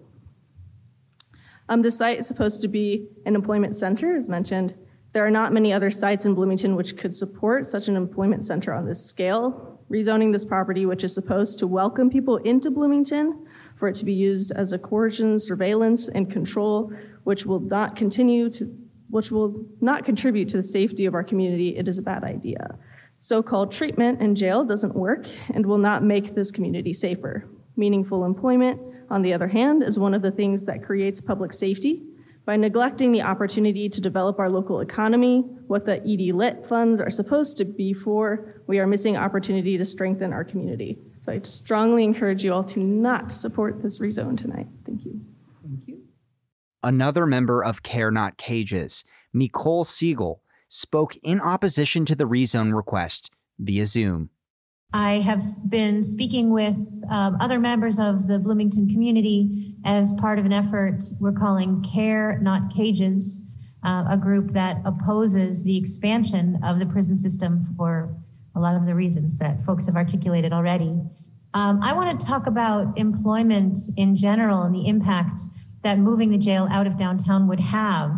Um, 1.69 1.81
the 1.81 1.91
site 1.91 2.19
is 2.19 2.27
supposed 2.27 2.61
to 2.61 2.67
be 2.67 3.07
an 3.25 3.35
employment 3.35 3.75
center, 3.75 4.15
as 4.15 4.29
mentioned. 4.29 4.75
There 5.13 5.25
are 5.25 5.31
not 5.31 5.53
many 5.53 5.73
other 5.73 5.89
sites 5.89 6.25
in 6.25 6.35
Bloomington 6.35 6.75
which 6.75 6.95
could 6.95 7.13
support 7.13 7.65
such 7.65 7.87
an 7.87 7.95
employment 7.95 8.43
center 8.43 8.73
on 8.73 8.85
this 8.85 9.05
scale. 9.05 9.81
Rezoning 9.89 10.33
this 10.33 10.45
property, 10.45 10.85
which 10.85 11.03
is 11.03 11.13
supposed 11.13 11.59
to 11.59 11.67
welcome 11.67 12.09
people 12.09 12.37
into 12.37 12.69
Bloomington, 12.69 13.45
for 13.75 13.87
it 13.87 13.95
to 13.95 14.05
be 14.05 14.13
used 14.13 14.51
as 14.51 14.73
a 14.73 14.77
coercion, 14.79 15.39
surveillance, 15.39 16.09
and 16.09 16.29
control 16.29 16.91
which 17.27 17.45
will 17.45 17.59
not 17.59 17.97
continue 17.97 18.49
to, 18.49 18.73
which 19.09 19.31
will 19.31 19.65
not 19.81 20.05
contribute 20.05 20.47
to 20.47 20.55
the 20.55 20.63
safety 20.63 21.05
of 21.05 21.13
our 21.13 21.25
community, 21.25 21.75
it 21.75 21.85
is 21.85 21.97
a 21.97 22.01
bad 22.01 22.23
idea. 22.23 22.77
So-called 23.19 23.69
treatment 23.69 24.21
in 24.21 24.33
jail 24.33 24.63
doesn't 24.63 24.95
work 24.95 25.27
and 25.53 25.65
will 25.65 25.77
not 25.77 26.05
make 26.05 26.35
this 26.35 26.51
community 26.51 26.93
safer. 26.93 27.45
Meaningful 27.75 28.23
employment, 28.23 28.79
on 29.09 29.23
the 29.23 29.33
other 29.33 29.49
hand, 29.49 29.83
is 29.83 29.99
one 29.99 30.13
of 30.13 30.21
the 30.21 30.31
things 30.31 30.63
that 30.63 30.81
creates 30.81 31.19
public 31.19 31.51
safety. 31.51 32.01
By 32.45 32.55
neglecting 32.55 33.11
the 33.11 33.23
opportunity 33.23 33.89
to 33.89 33.99
develop 33.99 34.39
our 34.39 34.49
local 34.49 34.79
economy, 34.79 35.41
what 35.67 35.85
the 35.85 35.97
ED 35.97 36.33
Lit 36.33 36.65
funds 36.65 37.01
are 37.01 37.09
supposed 37.09 37.57
to 37.57 37.65
be 37.65 37.91
for, 37.91 38.61
we 38.67 38.79
are 38.79 38.87
missing 38.87 39.17
opportunity 39.17 39.77
to 39.77 39.83
strengthen 39.83 40.31
our 40.31 40.45
community. 40.45 40.97
So 41.19 41.33
I 41.33 41.41
strongly 41.43 42.05
encourage 42.05 42.45
you 42.45 42.53
all 42.53 42.63
to 42.63 42.79
not 42.79 43.33
support 43.33 43.81
this 43.81 43.99
rezone 43.99 44.37
tonight. 44.37 44.67
Thank 44.85 45.03
you. 45.03 45.19
Another 46.83 47.25
member 47.25 47.63
of 47.63 47.83
Care 47.83 48.11
Not 48.11 48.37
Cages, 48.37 49.03
Nicole 49.33 49.83
Siegel, 49.83 50.41
spoke 50.67 51.15
in 51.23 51.41
opposition 51.41 52.05
to 52.05 52.15
the 52.15 52.25
rezone 52.25 52.75
request 52.75 53.31
via 53.59 53.85
Zoom. 53.85 54.29
I 54.93 55.19
have 55.19 55.43
been 55.69 56.01
speaking 56.03 56.51
with 56.51 56.77
um, 57.09 57.37
other 57.41 57.59
members 57.59 57.99
of 57.99 58.27
the 58.27 58.39
Bloomington 58.39 58.87
community 58.87 59.75
as 59.83 60.13
part 60.13 60.39
of 60.39 60.45
an 60.45 60.53
effort 60.53 61.03
we're 61.19 61.33
calling 61.33 61.83
Care 61.83 62.39
Not 62.41 62.73
Cages, 62.73 63.41
uh, 63.83 64.05
a 64.09 64.17
group 64.17 64.51
that 64.51 64.77
opposes 64.85 65.63
the 65.63 65.77
expansion 65.77 66.59
of 66.63 66.79
the 66.79 66.85
prison 66.85 67.17
system 67.17 67.65
for 67.75 68.15
a 68.55 68.59
lot 68.59 68.75
of 68.75 68.85
the 68.85 68.95
reasons 68.95 69.37
that 69.39 69.63
folks 69.65 69.85
have 69.85 69.95
articulated 69.95 70.53
already. 70.53 70.95
Um, 71.53 71.81
I 71.81 71.93
want 71.93 72.19
to 72.19 72.25
talk 72.25 72.47
about 72.47 72.97
employment 72.97 73.77
in 73.97 74.15
general 74.15 74.63
and 74.63 74.73
the 74.73 74.87
impact 74.87 75.41
that 75.83 75.99
moving 75.99 76.29
the 76.29 76.37
jail 76.37 76.67
out 76.71 76.87
of 76.87 76.97
downtown 76.97 77.47
would 77.47 77.59
have. 77.59 78.17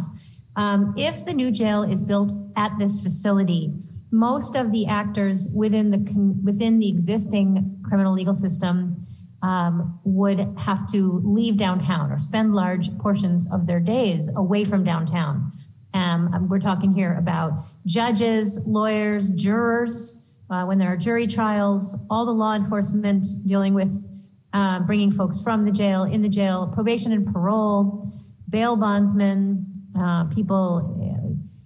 Um, 0.56 0.94
if 0.98 1.26
the 1.26 1.34
new 1.34 1.52
jail 1.52 1.84
is 1.84 2.04
built 2.04 2.34
at 2.56 2.78
this 2.80 3.02
facility, 3.02 3.74
most 4.12 4.56
of 4.56 4.72
the 4.72 4.88
actors 4.88 5.48
within 5.54 5.92
the 5.92 6.00
within 6.44 6.80
the 6.80 6.90
existing 6.90 7.80
criminal 7.84 8.14
legal 8.14 8.34
system 8.34 9.06
um, 9.42 10.00
would 10.04 10.40
have 10.58 10.88
to 10.92 11.22
leave 11.24 11.58
downtown 11.58 12.12
or 12.12 12.20
spend 12.20 12.54
large 12.54 12.96
portions 12.98 13.48
of 13.52 13.68
their 13.68 13.80
days 13.80 14.30
away 14.36 14.64
from 14.64 14.84
downtown. 14.84 15.52
Um, 15.94 16.48
we're 16.50 16.60
talking 16.60 16.94
here 16.94 17.16
about 17.18 17.66
judges, 17.86 18.60
lawyers, 18.66 19.30
jurors. 19.32 20.18
Uh, 20.50 20.66
when 20.66 20.80
there 20.80 20.92
are 20.92 20.98
jury 20.98 21.28
trials, 21.28 21.96
all 22.10 22.26
the 22.26 22.32
law 22.32 22.56
enforcement 22.56 23.26
dealing 23.46 23.76
with 23.76 24.09
uh, 24.54 24.80
bringing 24.80 25.12
folks 25.12 25.42
from 25.42 25.66
the 25.66 25.72
jail, 25.72 26.04
in 26.04 26.22
the 26.22 26.30
jail, 26.30 26.72
probation 26.74 27.12
and 27.12 27.32
parole, 27.32 28.12
bail 28.50 28.76
bondsmen, 28.76 29.66
uh, 29.98 30.26
people 30.26 30.98
uh, 31.02 31.20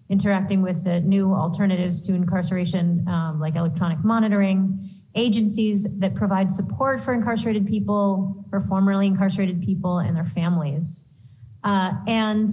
interacting 0.10 0.62
with 0.62 0.84
the 0.84 1.00
new 1.02 1.34
alternatives 1.34 2.02
to 2.02 2.14
incarceration, 2.14 3.08
um, 3.08 3.40
like 3.40 3.56
electronic 3.56 4.04
monitoring, 4.04 4.90
agencies 5.16 5.88
that 6.00 6.16
provide 6.16 6.52
support 6.52 7.00
for 7.00 7.14
incarcerated 7.14 7.66
people 7.66 8.46
or 8.52 8.60
formerly 8.60 9.08
incarcerated 9.08 9.62
people 9.62 10.00
and 10.00 10.16
their 10.16 10.26
families. 10.26 11.06
Uh, 11.64 11.94
and 12.08 12.50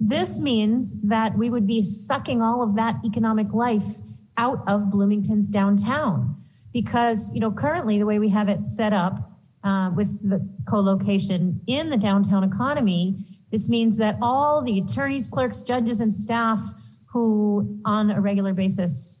this 0.00 0.40
means 0.40 1.00
that 1.02 1.36
we 1.36 1.50
would 1.50 1.66
be 1.66 1.84
sucking 1.84 2.42
all 2.42 2.62
of 2.62 2.74
that 2.74 2.96
economic 3.04 3.52
life 3.52 3.86
out 4.36 4.62
of 4.66 4.90
Bloomington's 4.90 5.48
downtown 5.48 6.36
because, 6.72 7.32
you 7.32 7.40
know, 7.40 7.52
currently 7.52 7.98
the 7.98 8.06
way 8.06 8.18
we 8.18 8.28
have 8.30 8.48
it 8.48 8.66
set 8.66 8.92
up 8.92 9.33
uh, 9.64 9.90
with 9.94 10.28
the 10.28 10.46
co-location 10.68 11.60
in 11.66 11.90
the 11.90 11.96
downtown 11.96 12.44
economy. 12.44 13.24
This 13.50 13.68
means 13.68 13.96
that 13.98 14.16
all 14.20 14.62
the 14.62 14.78
attorneys, 14.78 15.26
clerks, 15.26 15.62
judges, 15.62 16.00
and 16.00 16.12
staff 16.12 16.60
who 17.06 17.80
on 17.84 18.10
a 18.10 18.20
regular 18.20 18.52
basis, 18.52 19.20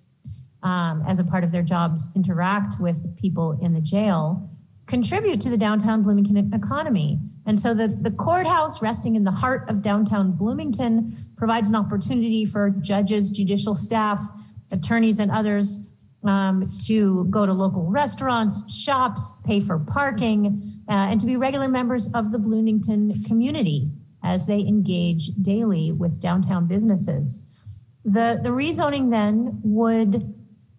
um, 0.62 1.04
as 1.06 1.18
a 1.18 1.24
part 1.24 1.44
of 1.44 1.52
their 1.52 1.62
jobs, 1.62 2.10
interact 2.14 2.80
with 2.80 3.16
people 3.16 3.58
in 3.62 3.72
the 3.72 3.80
jail, 3.80 4.50
contribute 4.86 5.40
to 5.40 5.48
the 5.48 5.56
downtown 5.56 6.02
Bloomington 6.02 6.52
economy. 6.52 7.18
And 7.46 7.60
so 7.60 7.72
the, 7.74 7.88
the 7.88 8.10
courthouse 8.10 8.82
resting 8.82 9.16
in 9.16 9.24
the 9.24 9.30
heart 9.30 9.68
of 9.70 9.82
downtown 9.82 10.32
Bloomington 10.32 11.16
provides 11.36 11.68
an 11.68 11.76
opportunity 11.76 12.44
for 12.44 12.70
judges, 12.70 13.30
judicial 13.30 13.74
staff, 13.74 14.20
attorneys, 14.70 15.18
and 15.20 15.30
others 15.30 15.78
um, 16.24 16.68
to 16.86 17.24
go 17.30 17.46
to 17.46 17.52
local 17.52 17.84
restaurants, 17.84 18.72
shops, 18.74 19.34
pay 19.44 19.60
for 19.60 19.78
parking, 19.78 20.80
uh, 20.88 20.92
and 20.92 21.20
to 21.20 21.26
be 21.26 21.36
regular 21.36 21.68
members 21.68 22.08
of 22.14 22.32
the 22.32 22.38
Bloomington 22.38 23.22
community 23.24 23.90
as 24.22 24.46
they 24.46 24.60
engage 24.60 25.28
daily 25.42 25.92
with 25.92 26.20
downtown 26.20 26.66
businesses. 26.66 27.42
The, 28.04 28.40
the 28.42 28.50
rezoning 28.50 29.10
then 29.10 29.60
would 29.62 30.34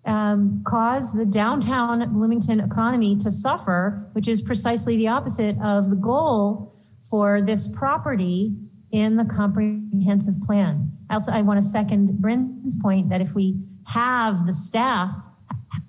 um, 0.05 0.63
cause 0.65 1.13
the 1.13 1.25
downtown 1.25 2.13
Bloomington 2.13 2.59
economy 2.59 3.15
to 3.17 3.31
suffer, 3.31 4.09
which 4.13 4.27
is 4.27 4.41
precisely 4.41 4.97
the 4.97 5.07
opposite 5.07 5.59
of 5.61 5.89
the 5.89 5.95
goal 5.95 6.75
for 7.09 7.41
this 7.41 7.67
property 7.67 8.55
in 8.91 9.17
the 9.17 9.25
comprehensive 9.25 10.39
plan. 10.41 10.89
Also, 11.09 11.31
I 11.31 11.41
want 11.41 11.61
to 11.61 11.67
second 11.67 12.19
Bryn's 12.19 12.75
point 12.75 13.09
that 13.09 13.21
if 13.21 13.33
we 13.33 13.59
have 13.87 14.45
the 14.45 14.53
staff 14.53 15.11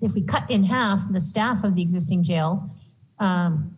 if 0.01 0.13
we 0.13 0.21
cut 0.21 0.49
in 0.49 0.63
half 0.63 1.01
the 1.11 1.21
staff 1.21 1.63
of 1.63 1.75
the 1.75 1.81
existing 1.81 2.23
jail, 2.23 2.69
um, 3.19 3.75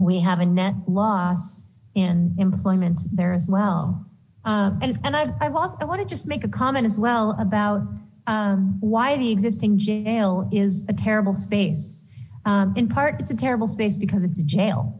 we 0.00 0.20
have 0.20 0.40
a 0.40 0.46
net 0.46 0.74
loss 0.86 1.64
in 1.94 2.34
employment 2.38 3.02
there 3.12 3.32
as 3.32 3.48
well. 3.48 4.06
Um, 4.44 4.78
and 4.82 4.98
and 5.04 5.16
I, 5.16 5.48
also, 5.48 5.76
I 5.80 5.84
want 5.84 6.00
to 6.00 6.06
just 6.06 6.26
make 6.26 6.44
a 6.44 6.48
comment 6.48 6.84
as 6.84 6.98
well 6.98 7.36
about 7.38 7.82
um, 8.26 8.76
why 8.80 9.16
the 9.16 9.30
existing 9.30 9.78
jail 9.78 10.48
is 10.52 10.84
a 10.88 10.92
terrible 10.92 11.32
space. 11.32 12.04
Um, 12.44 12.74
in 12.76 12.88
part, 12.88 13.20
it's 13.20 13.30
a 13.30 13.36
terrible 13.36 13.66
space 13.68 13.96
because 13.96 14.24
it's 14.24 14.40
a 14.40 14.44
jail, 14.44 14.98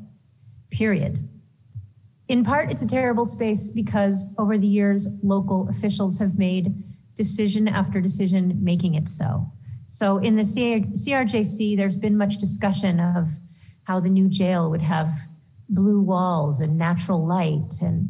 period. 0.71 1.29
In 2.29 2.45
part, 2.45 2.71
it's 2.71 2.83
a 2.83 2.87
terrible 2.87 3.26
space 3.26 3.69
because 3.69 4.29
over 4.38 4.57
the 4.57 4.67
years, 4.67 5.09
local 5.23 5.69
officials 5.69 6.19
have 6.19 6.38
made 6.38 6.73
decision 7.17 7.69
after 7.69 8.00
decision 8.00 8.57
making 8.62 8.95
it 8.95 9.09
so. 9.09 9.50
So 9.92 10.16
in 10.16 10.37
the 10.37 10.42
CRJC, 10.42 11.76
there's 11.76 11.99
been 11.99 12.16
much 12.16 12.38
discussion 12.38 12.99
of 12.99 13.28
how 13.82 14.00
the 14.00 14.08
new 14.08 14.26
jail 14.26 14.70
would 14.70 14.80
have 14.80 15.11
blue 15.68 16.00
walls 16.00 16.62
and 16.62 16.78
natural 16.78 17.26
light. 17.26 17.75
And 17.82 18.08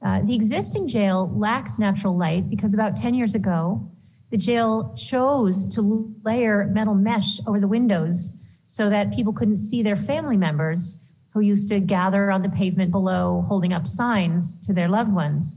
uh, 0.00 0.20
the 0.22 0.36
existing 0.36 0.86
jail 0.86 1.28
lacks 1.36 1.76
natural 1.76 2.16
light 2.16 2.48
because 2.48 2.72
about 2.72 2.96
10 2.96 3.14
years 3.14 3.34
ago, 3.34 3.90
the 4.30 4.36
jail 4.36 4.94
chose 4.96 5.66
to 5.74 6.14
layer 6.22 6.70
metal 6.72 6.94
mesh 6.94 7.40
over 7.48 7.58
the 7.58 7.66
windows 7.66 8.34
so 8.66 8.88
that 8.88 9.12
people 9.12 9.32
couldn't 9.32 9.56
see 9.56 9.82
their 9.82 9.96
family 9.96 10.36
members 10.36 11.00
who 11.30 11.40
used 11.40 11.68
to 11.70 11.80
gather 11.80 12.30
on 12.30 12.42
the 12.42 12.50
pavement 12.50 12.92
below 12.92 13.44
holding 13.48 13.72
up 13.72 13.88
signs 13.88 14.52
to 14.60 14.72
their 14.72 14.88
loved 14.88 15.12
ones. 15.12 15.56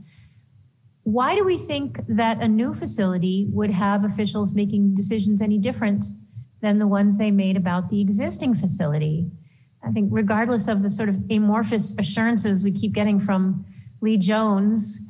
Why 1.04 1.34
do 1.34 1.44
we 1.44 1.58
think 1.58 1.98
that 2.08 2.42
a 2.42 2.48
new 2.48 2.72
facility 2.72 3.46
would 3.50 3.70
have 3.70 4.04
officials 4.04 4.54
making 4.54 4.94
decisions 4.94 5.42
any 5.42 5.58
different 5.58 6.06
than 6.60 6.78
the 6.78 6.86
ones 6.86 7.18
they 7.18 7.30
made 7.30 7.56
about 7.56 7.88
the 7.88 8.00
existing 8.00 8.54
facility? 8.54 9.30
I 9.84 9.90
think, 9.90 10.10
regardless 10.12 10.68
of 10.68 10.82
the 10.82 10.90
sort 10.90 11.08
of 11.08 11.18
amorphous 11.28 11.94
assurances 11.98 12.62
we 12.62 12.70
keep 12.70 12.92
getting 12.92 13.18
from 13.18 13.64
Lee 14.00 14.16
Jones, 14.16 15.00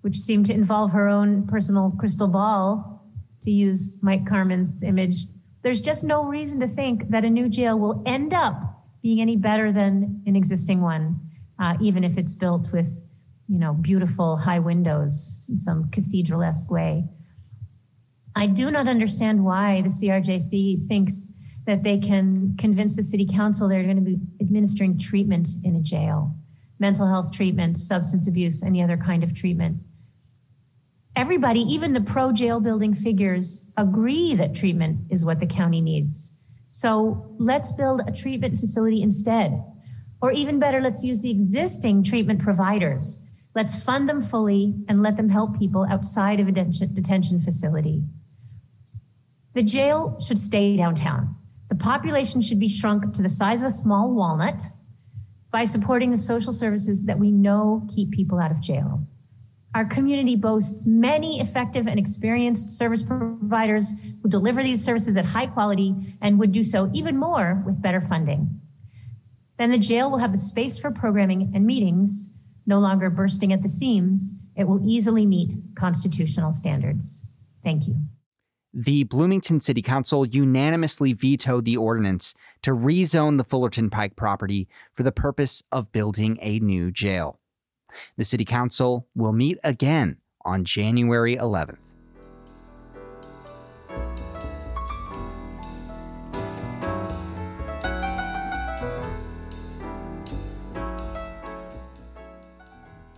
which 0.00 0.16
seem 0.16 0.42
to 0.44 0.52
involve 0.52 0.90
her 0.92 1.08
own 1.08 1.46
personal 1.46 1.92
crystal 1.98 2.28
ball, 2.28 3.04
to 3.42 3.50
use 3.52 3.92
Mike 4.02 4.26
Carmen's 4.26 4.82
image, 4.82 5.26
there's 5.62 5.80
just 5.80 6.04
no 6.04 6.24
reason 6.24 6.58
to 6.60 6.68
think 6.68 7.08
that 7.10 7.24
a 7.24 7.30
new 7.30 7.48
jail 7.48 7.78
will 7.78 8.02
end 8.04 8.34
up 8.34 8.84
being 9.02 9.20
any 9.20 9.36
better 9.36 9.70
than 9.70 10.22
an 10.26 10.34
existing 10.34 10.80
one, 10.80 11.20
uh, 11.60 11.76
even 11.80 12.02
if 12.02 12.18
it's 12.18 12.34
built 12.34 12.72
with, 12.72 13.00
you 13.48 13.58
know, 13.58 13.74
beautiful 13.74 14.36
high 14.36 14.58
windows 14.58 15.46
in 15.48 15.58
some 15.58 15.90
cathedral-esque 15.90 16.70
way. 16.70 17.04
I 18.34 18.46
do 18.46 18.70
not 18.70 18.88
understand 18.88 19.44
why 19.44 19.80
the 19.80 19.88
CRJC 19.88 20.86
thinks 20.86 21.28
that 21.66 21.82
they 21.82 21.98
can 21.98 22.54
convince 22.58 22.94
the 22.94 23.02
city 23.02 23.26
council 23.26 23.68
they're 23.68 23.82
going 23.82 23.96
to 23.96 24.02
be 24.02 24.18
administering 24.40 24.98
treatment 24.98 25.48
in 25.64 25.76
a 25.76 25.80
jail, 25.80 26.34
mental 26.78 27.06
health 27.06 27.32
treatment, 27.32 27.78
substance 27.78 28.28
abuse, 28.28 28.62
any 28.62 28.82
other 28.82 28.96
kind 28.96 29.24
of 29.24 29.34
treatment 29.34 29.78
everybody, 31.16 31.60
even 31.60 31.94
the 31.94 32.00
pro 32.00 32.30
jail 32.30 32.60
building 32.60 32.94
figures, 32.94 33.62
agree 33.78 34.34
that 34.34 34.54
treatment 34.54 35.00
is 35.10 35.24
what 35.24 35.40
the 35.40 35.46
county 35.46 35.80
needs. 35.80 36.32
So 36.68 37.34
let's 37.38 37.72
build 37.72 38.02
a 38.06 38.12
treatment 38.12 38.58
facility 38.58 39.02
instead. 39.02 39.64
Or 40.20 40.30
even 40.32 40.58
better, 40.58 40.80
let's 40.80 41.04
use 41.04 41.20
the 41.20 41.30
existing 41.30 42.04
treatment 42.04 42.40
providers. 42.40 43.18
Let's 43.56 43.82
fund 43.82 44.06
them 44.06 44.20
fully 44.20 44.74
and 44.86 45.02
let 45.02 45.16
them 45.16 45.30
help 45.30 45.58
people 45.58 45.86
outside 45.88 46.40
of 46.40 46.46
a 46.46 46.52
detention 46.52 47.40
facility. 47.40 48.04
The 49.54 49.62
jail 49.62 50.20
should 50.20 50.38
stay 50.38 50.76
downtown. 50.76 51.34
The 51.70 51.74
population 51.74 52.42
should 52.42 52.60
be 52.60 52.68
shrunk 52.68 53.14
to 53.14 53.22
the 53.22 53.30
size 53.30 53.62
of 53.62 53.68
a 53.68 53.70
small 53.70 54.12
walnut 54.12 54.64
by 55.50 55.64
supporting 55.64 56.10
the 56.10 56.18
social 56.18 56.52
services 56.52 57.04
that 57.04 57.18
we 57.18 57.30
know 57.30 57.88
keep 57.88 58.10
people 58.10 58.38
out 58.38 58.50
of 58.50 58.60
jail. 58.60 59.02
Our 59.74 59.86
community 59.86 60.36
boasts 60.36 60.84
many 60.86 61.40
effective 61.40 61.86
and 61.86 61.98
experienced 61.98 62.68
service 62.68 63.02
providers 63.02 63.94
who 64.22 64.28
deliver 64.28 64.62
these 64.62 64.84
services 64.84 65.16
at 65.16 65.24
high 65.24 65.46
quality 65.46 65.94
and 66.20 66.38
would 66.38 66.52
do 66.52 66.62
so 66.62 66.90
even 66.92 67.16
more 67.16 67.62
with 67.64 67.80
better 67.80 68.02
funding. 68.02 68.60
Then 69.56 69.70
the 69.70 69.78
jail 69.78 70.10
will 70.10 70.18
have 70.18 70.32
the 70.32 70.38
space 70.38 70.76
for 70.76 70.90
programming 70.90 71.52
and 71.54 71.64
meetings, 71.64 72.28
no 72.66 72.78
longer 72.78 73.10
bursting 73.10 73.52
at 73.52 73.62
the 73.62 73.68
seams. 73.68 74.34
It 74.54 74.64
will 74.64 74.80
easily 74.84 75.26
meet 75.26 75.54
constitutional 75.76 76.52
standards. 76.52 77.24
Thank 77.62 77.86
you. 77.86 77.96
The 78.72 79.04
Bloomington 79.04 79.60
City 79.60 79.80
Council 79.80 80.26
unanimously 80.26 81.14
vetoed 81.14 81.64
the 81.64 81.78
ordinance 81.78 82.34
to 82.62 82.72
rezone 82.72 83.38
the 83.38 83.44
Fullerton 83.44 83.88
Pike 83.88 84.16
property 84.16 84.68
for 84.92 85.02
the 85.02 85.12
purpose 85.12 85.62
of 85.72 85.92
building 85.92 86.38
a 86.42 86.58
new 86.58 86.90
jail. 86.90 87.40
The 88.18 88.24
City 88.24 88.44
Council 88.44 89.08
will 89.14 89.32
meet 89.32 89.58
again 89.64 90.18
on 90.44 90.64
January 90.64 91.36
11th. 91.36 91.85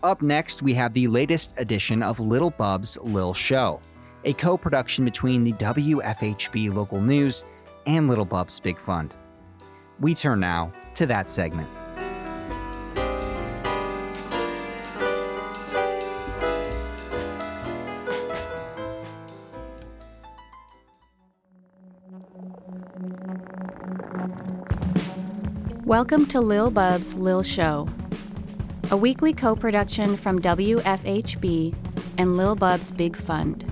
Up 0.04 0.22
next, 0.22 0.62
we 0.62 0.74
have 0.74 0.94
the 0.94 1.08
latest 1.08 1.54
edition 1.56 2.04
of 2.04 2.20
Little 2.20 2.50
Bub's 2.50 2.96
Lil 3.02 3.34
Show, 3.34 3.80
a 4.24 4.32
co 4.32 4.56
production 4.56 5.04
between 5.04 5.42
the 5.42 5.52
WFHB 5.54 6.72
local 6.72 7.00
news 7.00 7.44
and 7.84 8.08
Little 8.08 8.24
Bub's 8.24 8.61
Big 8.61 8.78
Fund. 8.78 9.12
We 9.98 10.14
turn 10.14 10.38
now 10.38 10.70
to 10.94 11.06
that 11.06 11.28
segment. 11.28 11.68
Welcome 25.84 26.26
to 26.26 26.40
Lil 26.40 26.70
Bub's 26.70 27.16
Lil 27.16 27.42
Show, 27.42 27.88
a 28.90 28.96
weekly 28.96 29.35
co 29.35 29.55
production 29.55 30.16
from 30.16 30.40
WFHB 30.40 31.74
and 32.16 32.37
Lil 32.38 32.57
Bub's 32.57 32.90
Big 32.90 33.16
Fund. 33.16 33.64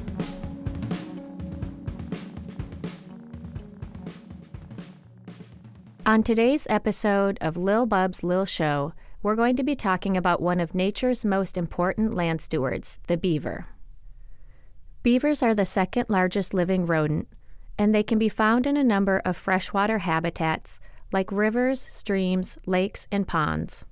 On 6.05 6.23
today's 6.23 6.67
episode 6.69 7.39
of 7.41 7.57
Lil 7.57 7.87
Bub's 7.87 8.23
Lil 8.23 8.45
Show, 8.45 8.93
we're 9.23 9.35
going 9.35 9.57
to 9.57 9.65
be 9.65 9.75
talking 9.75 10.17
about 10.17 10.43
one 10.43 10.61
of 10.61 10.75
nature's 10.75 11.25
most 11.25 11.57
important 11.57 12.15
land 12.15 12.43
stewards, 12.43 13.01
the 13.07 13.17
beaver. 13.17 13.67
Beavers 15.03 15.43
are 15.43 15.55
the 15.55 15.65
second 15.65 16.07
largest 16.09 16.53
living 16.53 16.85
rodent, 16.85 17.27
and 17.79 17.95
they 17.95 18.03
can 18.03 18.19
be 18.19 18.29
found 18.29 18.67
in 18.67 18.77
a 18.77 18.85
number 18.85 19.23
of 19.25 19.37
freshwater 19.37 19.99
habitats 19.99 20.79
like 21.11 21.33
rivers, 21.33 21.81
streams, 21.81 22.59
lakes, 22.67 23.09
and 23.11 23.27
ponds. 23.27 23.87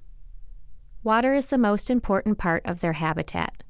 Water 1.04 1.34
is 1.34 1.46
the 1.46 1.58
most 1.58 1.90
important 1.90 2.38
part 2.38 2.64
of 2.64 2.80
their 2.80 2.94
habitat. 2.94 3.62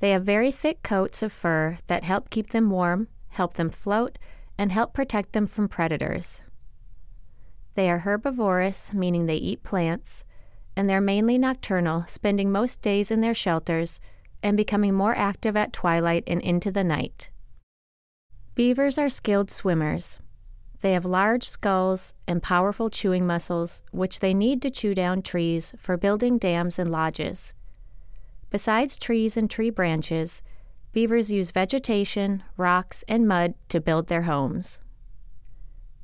They 0.00 0.10
have 0.10 0.24
very 0.24 0.50
thick 0.50 0.82
coats 0.82 1.22
of 1.22 1.32
fur 1.32 1.78
that 1.86 2.02
help 2.02 2.30
keep 2.30 2.48
them 2.48 2.68
warm, 2.68 3.06
help 3.28 3.54
them 3.54 3.70
float, 3.70 4.18
and 4.58 4.72
help 4.72 4.92
protect 4.92 5.34
them 5.34 5.46
from 5.46 5.68
predators. 5.68 6.42
They 7.76 7.88
are 7.88 8.00
herbivorous, 8.00 8.92
meaning 8.92 9.26
they 9.26 9.36
eat 9.36 9.62
plants, 9.62 10.24
and 10.74 10.90
they're 10.90 11.00
mainly 11.00 11.38
nocturnal, 11.38 12.04
spending 12.08 12.50
most 12.50 12.82
days 12.82 13.12
in 13.12 13.20
their 13.20 13.32
shelters 13.32 14.00
and 14.42 14.56
becoming 14.56 14.94
more 14.94 15.14
active 15.14 15.56
at 15.56 15.72
twilight 15.72 16.24
and 16.26 16.40
into 16.42 16.72
the 16.72 16.82
night. 16.82 17.30
Beavers 18.56 18.98
are 18.98 19.08
skilled 19.08 19.48
swimmers. 19.48 20.18
They 20.80 20.92
have 20.92 21.04
large 21.04 21.44
skulls 21.44 22.14
and 22.28 22.42
powerful 22.42 22.90
chewing 22.90 23.26
muscles, 23.26 23.82
which 23.92 24.20
they 24.20 24.34
need 24.34 24.60
to 24.62 24.70
chew 24.70 24.94
down 24.94 25.22
trees 25.22 25.74
for 25.78 25.96
building 25.96 26.38
dams 26.38 26.78
and 26.78 26.90
lodges. 26.90 27.54
Besides 28.50 28.98
trees 28.98 29.36
and 29.36 29.50
tree 29.50 29.70
branches, 29.70 30.42
beavers 30.92 31.32
use 31.32 31.50
vegetation, 31.50 32.42
rocks, 32.56 33.04
and 33.08 33.26
mud 33.26 33.54
to 33.68 33.80
build 33.80 34.06
their 34.06 34.22
homes. 34.22 34.80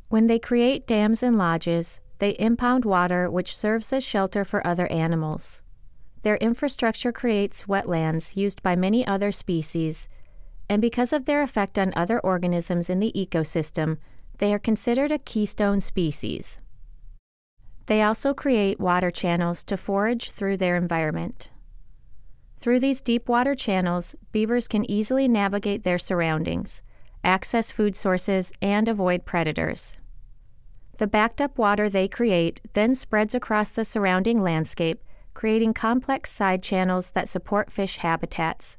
When 0.09 0.27
they 0.27 0.39
create 0.39 0.87
dams 0.87 1.23
and 1.23 1.37
lodges, 1.37 2.01
they 2.19 2.37
impound 2.39 2.85
water 2.85 3.31
which 3.31 3.57
serves 3.57 3.93
as 3.93 4.05
shelter 4.05 4.45
for 4.45 4.67
other 4.67 4.87
animals. 4.89 5.63
Their 6.23 6.37
infrastructure 6.37 7.13
creates 7.13 7.65
wetlands 7.65 8.37
used 8.37 8.63
by 8.63 8.77
many 8.77 9.07
other 9.07 9.33
species, 9.33 10.09
and 10.69 10.81
because 10.81 11.13
of 11.13 11.25
their 11.25 11.43
effect 11.43 11.79
on 11.79 11.93
other 11.97 12.21
organisms 12.21 12.89
in 12.89 13.01
the 13.01 13.13
ecosystem, 13.17 13.99
they 14.39 14.53
are 14.53 14.59
considered 14.59 15.13
a 15.13 15.19
keystone 15.19 15.81
species. 15.81 16.61
They 17.87 18.03
also 18.03 18.33
create 18.33 18.81
water 18.81 19.11
channels 19.11 19.65
to 19.65 19.77
forage 19.77 20.31
through 20.31 20.57
their 20.57 20.77
environment. 20.77 21.51
Through 22.59 22.81
these 22.81 23.01
deep 23.01 23.29
water 23.29 23.55
channels, 23.55 24.15
beavers 24.31 24.69
can 24.69 24.89
easily 24.91 25.27
navigate 25.27 25.83
their 25.83 25.99
surroundings, 25.99 26.83
access 27.25 27.73
food 27.73 27.97
sources, 27.97 28.53
and 28.63 28.89
avoid 28.89 29.25
predators. 29.25 29.97
The 30.99 31.07
backed 31.07 31.41
up 31.41 31.59
water 31.59 31.89
they 31.89 32.07
create 32.07 32.61
then 32.75 32.95
spreads 32.95 33.35
across 33.35 33.71
the 33.71 33.85
surrounding 33.85 34.41
landscape, 34.41 35.03
creating 35.35 35.75
complex 35.75 36.31
side 36.31 36.63
channels 36.63 37.11
that 37.13 37.29
support 37.29 37.73
fish 37.73 37.97
habitats 37.97 38.79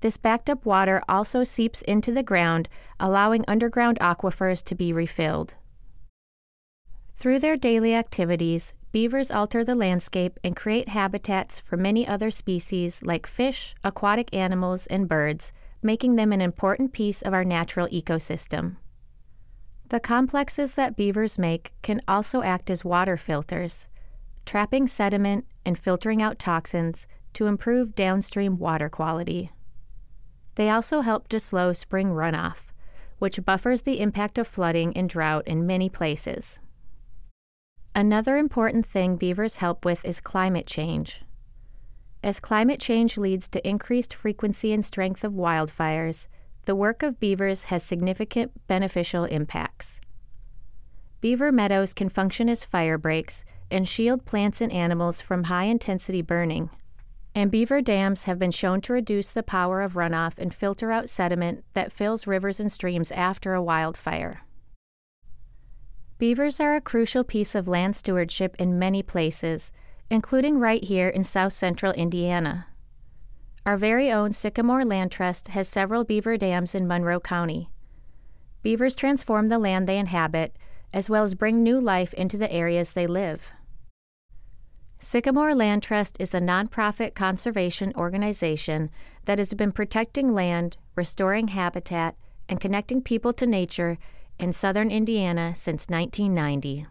this 0.00 0.16
backed 0.16 0.48
up 0.48 0.64
water 0.64 1.02
also 1.08 1.44
seeps 1.44 1.82
into 1.82 2.12
the 2.12 2.22
ground, 2.22 2.68
allowing 2.98 3.44
underground 3.46 3.98
aquifers 4.00 4.64
to 4.64 4.74
be 4.74 4.92
refilled. 4.92 5.54
Through 7.16 7.40
their 7.40 7.56
daily 7.56 7.94
activities, 7.94 8.72
beavers 8.92 9.30
alter 9.30 9.62
the 9.62 9.74
landscape 9.74 10.38
and 10.42 10.56
create 10.56 10.88
habitats 10.88 11.60
for 11.60 11.76
many 11.76 12.08
other 12.08 12.30
species 12.30 13.02
like 13.02 13.26
fish, 13.26 13.74
aquatic 13.84 14.34
animals, 14.34 14.86
and 14.86 15.06
birds, 15.06 15.52
making 15.82 16.16
them 16.16 16.32
an 16.32 16.40
important 16.40 16.92
piece 16.92 17.20
of 17.20 17.34
our 17.34 17.44
natural 17.44 17.88
ecosystem. 17.88 18.76
The 19.90 20.00
complexes 20.00 20.74
that 20.74 20.96
beavers 20.96 21.38
make 21.38 21.72
can 21.82 22.00
also 22.08 22.42
act 22.42 22.70
as 22.70 22.84
water 22.84 23.16
filters, 23.16 23.88
trapping 24.46 24.86
sediment 24.86 25.46
and 25.66 25.76
filtering 25.76 26.22
out 26.22 26.38
toxins 26.38 27.06
to 27.34 27.46
improve 27.46 27.94
downstream 27.94 28.56
water 28.56 28.88
quality. 28.88 29.50
They 30.60 30.68
also 30.68 31.00
help 31.00 31.28
to 31.28 31.40
slow 31.40 31.72
spring 31.72 32.08
runoff, 32.08 32.64
which 33.18 33.42
buffers 33.46 33.80
the 33.80 33.98
impact 33.98 34.36
of 34.36 34.46
flooding 34.46 34.94
and 34.94 35.08
drought 35.08 35.48
in 35.48 35.66
many 35.66 35.88
places. 35.88 36.60
Another 37.94 38.36
important 38.36 38.84
thing 38.84 39.16
beavers 39.16 39.56
help 39.56 39.86
with 39.86 40.04
is 40.04 40.20
climate 40.20 40.66
change. 40.66 41.22
As 42.22 42.40
climate 42.40 42.78
change 42.78 43.16
leads 43.16 43.48
to 43.48 43.66
increased 43.66 44.12
frequency 44.12 44.70
and 44.74 44.84
strength 44.84 45.24
of 45.24 45.32
wildfires, 45.32 46.28
the 46.66 46.76
work 46.76 47.02
of 47.02 47.18
beavers 47.18 47.64
has 47.72 47.82
significant 47.82 48.52
beneficial 48.66 49.24
impacts. 49.24 49.98
Beaver 51.22 51.52
meadows 51.52 51.94
can 51.94 52.10
function 52.10 52.50
as 52.50 52.66
fire 52.66 52.98
breaks 52.98 53.46
and 53.70 53.88
shield 53.88 54.26
plants 54.26 54.60
and 54.60 54.70
animals 54.70 55.22
from 55.22 55.44
high 55.44 55.64
intensity 55.64 56.20
burning. 56.20 56.68
And 57.34 57.50
beaver 57.50 57.80
dams 57.80 58.24
have 58.24 58.38
been 58.38 58.50
shown 58.50 58.80
to 58.82 58.92
reduce 58.92 59.32
the 59.32 59.42
power 59.42 59.82
of 59.82 59.94
runoff 59.94 60.38
and 60.38 60.52
filter 60.52 60.90
out 60.90 61.08
sediment 61.08 61.64
that 61.74 61.92
fills 61.92 62.26
rivers 62.26 62.58
and 62.58 62.70
streams 62.70 63.12
after 63.12 63.54
a 63.54 63.62
wildfire. 63.62 64.42
Beavers 66.18 66.60
are 66.60 66.74
a 66.74 66.80
crucial 66.80 67.24
piece 67.24 67.54
of 67.54 67.68
land 67.68 67.96
stewardship 67.96 68.56
in 68.58 68.78
many 68.78 69.02
places, 69.02 69.72
including 70.10 70.58
right 70.58 70.84
here 70.84 71.08
in 71.08 71.24
south 71.24 71.52
central 71.52 71.92
Indiana. 71.92 72.66
Our 73.64 73.76
very 73.76 74.10
own 74.10 74.32
Sycamore 74.32 74.84
Land 74.84 75.12
Trust 75.12 75.48
has 75.48 75.68
several 75.68 76.04
beaver 76.04 76.36
dams 76.36 76.74
in 76.74 76.88
Monroe 76.88 77.20
County. 77.20 77.70
Beavers 78.62 78.94
transform 78.94 79.48
the 79.48 79.58
land 79.58 79.88
they 79.88 79.98
inhabit, 79.98 80.56
as 80.92 81.08
well 81.08 81.24
as 81.24 81.34
bring 81.34 81.62
new 81.62 81.80
life 81.80 82.12
into 82.14 82.36
the 82.36 82.52
areas 82.52 82.92
they 82.92 83.06
live. 83.06 83.52
Sycamore 85.02 85.54
Land 85.54 85.82
Trust 85.82 86.18
is 86.20 86.34
a 86.34 86.42
nonprofit 86.42 87.14
conservation 87.14 87.94
organization 87.96 88.90
that 89.24 89.38
has 89.38 89.54
been 89.54 89.72
protecting 89.72 90.34
land, 90.34 90.76
restoring 90.94 91.48
habitat, 91.48 92.16
and 92.50 92.60
connecting 92.60 93.00
people 93.00 93.32
to 93.32 93.46
nature 93.46 93.96
in 94.38 94.52
southern 94.52 94.90
Indiana 94.90 95.54
since 95.56 95.88
1990. 95.88 96.86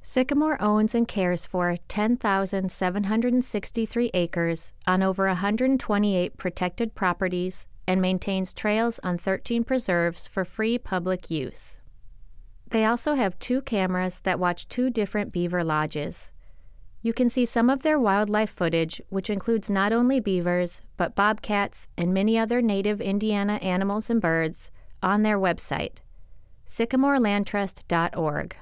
Sycamore 0.00 0.56
owns 0.62 0.94
and 0.94 1.06
cares 1.06 1.44
for 1.44 1.76
10,763 1.88 4.10
acres 4.14 4.72
on 4.86 5.02
over 5.02 5.26
128 5.26 6.38
protected 6.38 6.94
properties 6.94 7.66
and 7.86 8.00
maintains 8.00 8.54
trails 8.54 8.98
on 9.04 9.18
13 9.18 9.62
preserves 9.62 10.26
for 10.26 10.46
free 10.46 10.78
public 10.78 11.30
use. 11.30 11.82
They 12.70 12.86
also 12.86 13.12
have 13.12 13.38
two 13.38 13.60
cameras 13.60 14.20
that 14.20 14.40
watch 14.40 14.68
two 14.68 14.88
different 14.88 15.34
beaver 15.34 15.62
lodges. 15.62 16.30
You 17.04 17.12
can 17.12 17.28
see 17.28 17.44
some 17.44 17.68
of 17.68 17.82
their 17.82 17.98
wildlife 17.98 18.48
footage, 18.48 18.98
which 19.10 19.28
includes 19.28 19.68
not 19.68 19.92
only 19.92 20.20
beavers, 20.20 20.80
but 20.96 21.14
bobcats 21.14 21.86
and 21.98 22.14
many 22.14 22.38
other 22.38 22.62
native 22.62 22.98
Indiana 22.98 23.56
animals 23.56 24.08
and 24.08 24.22
birds, 24.22 24.70
on 25.02 25.22
their 25.22 25.38
website, 25.38 25.98
sycamorelandtrust.org. 26.66 28.56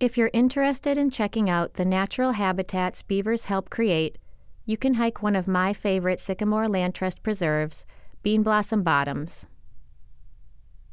If 0.00 0.16
you're 0.16 0.30
interested 0.32 0.96
in 0.96 1.10
checking 1.10 1.50
out 1.50 1.74
the 1.74 1.84
natural 1.84 2.32
habitats 2.32 3.02
beavers 3.02 3.44
help 3.44 3.68
create, 3.68 4.16
you 4.64 4.78
can 4.78 4.94
hike 4.94 5.22
one 5.22 5.36
of 5.36 5.46
my 5.46 5.74
favorite 5.74 6.20
Sycamore 6.20 6.66
Land 6.66 6.94
Trust 6.94 7.22
preserves, 7.22 7.84
Bean 8.22 8.42
Blossom 8.42 8.82
Bottoms. 8.82 9.46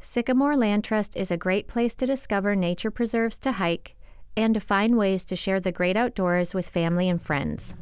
Sycamore 0.02 0.58
Land 0.58 0.84
Trust 0.84 1.15
is 1.15 1.32
a 1.32 1.38
great 1.38 1.69
place 1.69 1.95
to 1.95 2.06
discover 2.06 2.58
nature 2.58 2.91
preserves 2.91 3.39
to 3.39 3.54
hike 3.54 3.94
and 4.38 4.54
to 4.54 4.60
find 4.60 4.98
ways 4.98 5.26
to 5.26 5.36
share 5.36 5.60
the 5.60 5.71
great 5.71 5.98
outdoors 5.98 6.54
with 6.54 6.69
family 6.69 7.10
and 7.10 7.21
friends. 7.21 7.76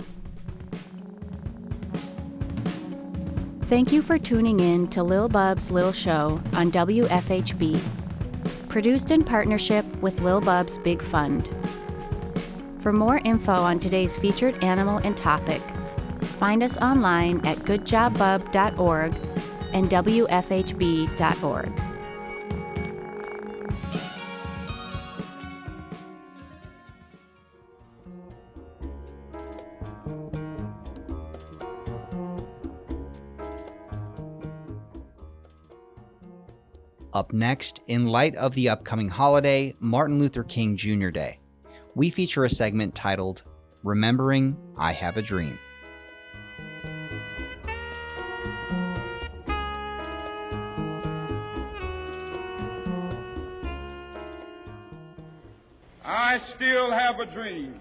Thank 3.63 3.91
you 3.91 4.01
for 4.01 4.19
tuning 4.19 4.59
in 4.59 4.87
to 4.89 5.03
Lil 5.03 5.29
Bub's 5.29 5.71
Lil 5.71 5.91
Show 5.91 6.41
on 6.53 6.71
WFHB 6.71 7.81
produced 8.73 9.11
in 9.11 9.23
partnership 9.23 9.85
with 10.01 10.19
Lil 10.21 10.41
Bub's 10.41 10.79
Big 10.79 10.99
Fund. 10.99 11.55
For 12.79 12.91
more 12.91 13.21
info 13.23 13.53
on 13.53 13.79
today's 13.79 14.17
featured 14.17 14.63
animal 14.63 14.97
and 15.03 15.15
topic, 15.15 15.61
find 16.39 16.63
us 16.63 16.79
online 16.79 17.45
at 17.45 17.59
goodjobbub.org 17.59 19.13
and 19.73 19.89
wfhb.org. 19.91 21.92
Up 37.13 37.31
next, 37.31 37.79
in 37.85 38.07
light 38.07 38.35
of 38.37 38.55
the 38.55 38.69
upcoming 38.69 39.07
holiday, 39.07 39.75
Martin 39.79 40.17
Luther 40.17 40.43
King 40.43 40.75
Jr. 40.75 41.09
Day, 41.09 41.39
we 41.93 42.09
feature 42.09 42.43
a 42.43 42.49
segment 42.49 42.95
titled 42.95 43.43
Remembering 43.83 44.57
I 44.75 44.93
Have 44.93 45.17
a 45.17 45.21
Dream. 45.21 45.59
I 56.03 56.39
still 56.55 56.91
have 56.91 57.19
a 57.19 57.31
dream. 57.31 57.79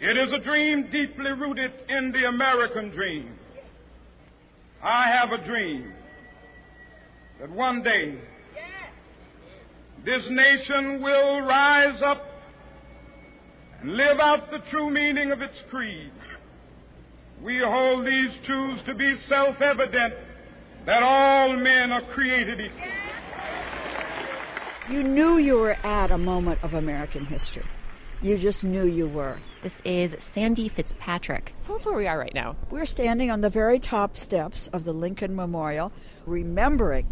It 0.00 0.16
is 0.16 0.32
a 0.32 0.38
dream 0.38 0.84
deeply 0.90 1.32
rooted 1.32 1.72
in 1.90 2.10
the 2.10 2.26
American 2.28 2.88
dream. 2.88 3.34
I 4.82 5.08
have 5.08 5.32
a 5.32 5.44
dream 5.44 5.92
that 7.40 7.50
one 7.50 7.82
day 7.82 8.18
this 10.04 10.22
nation 10.30 11.02
will 11.02 11.40
rise 11.40 12.00
up 12.02 12.24
and 13.80 13.96
live 13.96 14.18
out 14.20 14.50
the 14.50 14.58
true 14.70 14.90
meaning 14.90 15.30
of 15.32 15.40
its 15.40 15.56
creed. 15.70 16.12
We 17.42 17.60
hold 17.64 18.06
these 18.06 18.30
truths 18.44 18.82
to 18.86 18.94
be 18.94 19.16
self 19.28 19.60
evident 19.60 20.14
that 20.86 21.02
all 21.02 21.56
men 21.56 21.92
are 21.92 22.02
created 22.12 22.60
equal. 22.60 22.88
You 24.90 25.02
knew 25.02 25.36
you 25.36 25.58
were 25.58 25.76
at 25.84 26.10
a 26.10 26.18
moment 26.18 26.64
of 26.64 26.74
American 26.74 27.26
history. 27.26 27.66
You 28.22 28.38
just 28.38 28.64
knew 28.64 28.84
you 28.84 29.06
were. 29.06 29.38
This 29.62 29.80
is 29.84 30.16
Sandy 30.18 30.68
Fitzpatrick. 30.68 31.52
Tell 31.62 31.74
us 31.74 31.84
where 31.84 31.94
we 31.94 32.06
are 32.06 32.18
right 32.18 32.34
now. 32.34 32.56
We're 32.70 32.86
standing 32.86 33.30
on 33.30 33.42
the 33.42 33.50
very 33.50 33.78
top 33.78 34.16
steps 34.16 34.68
of 34.68 34.84
the 34.84 34.92
Lincoln 34.92 35.36
Memorial, 35.36 35.92
remembering 36.26 37.06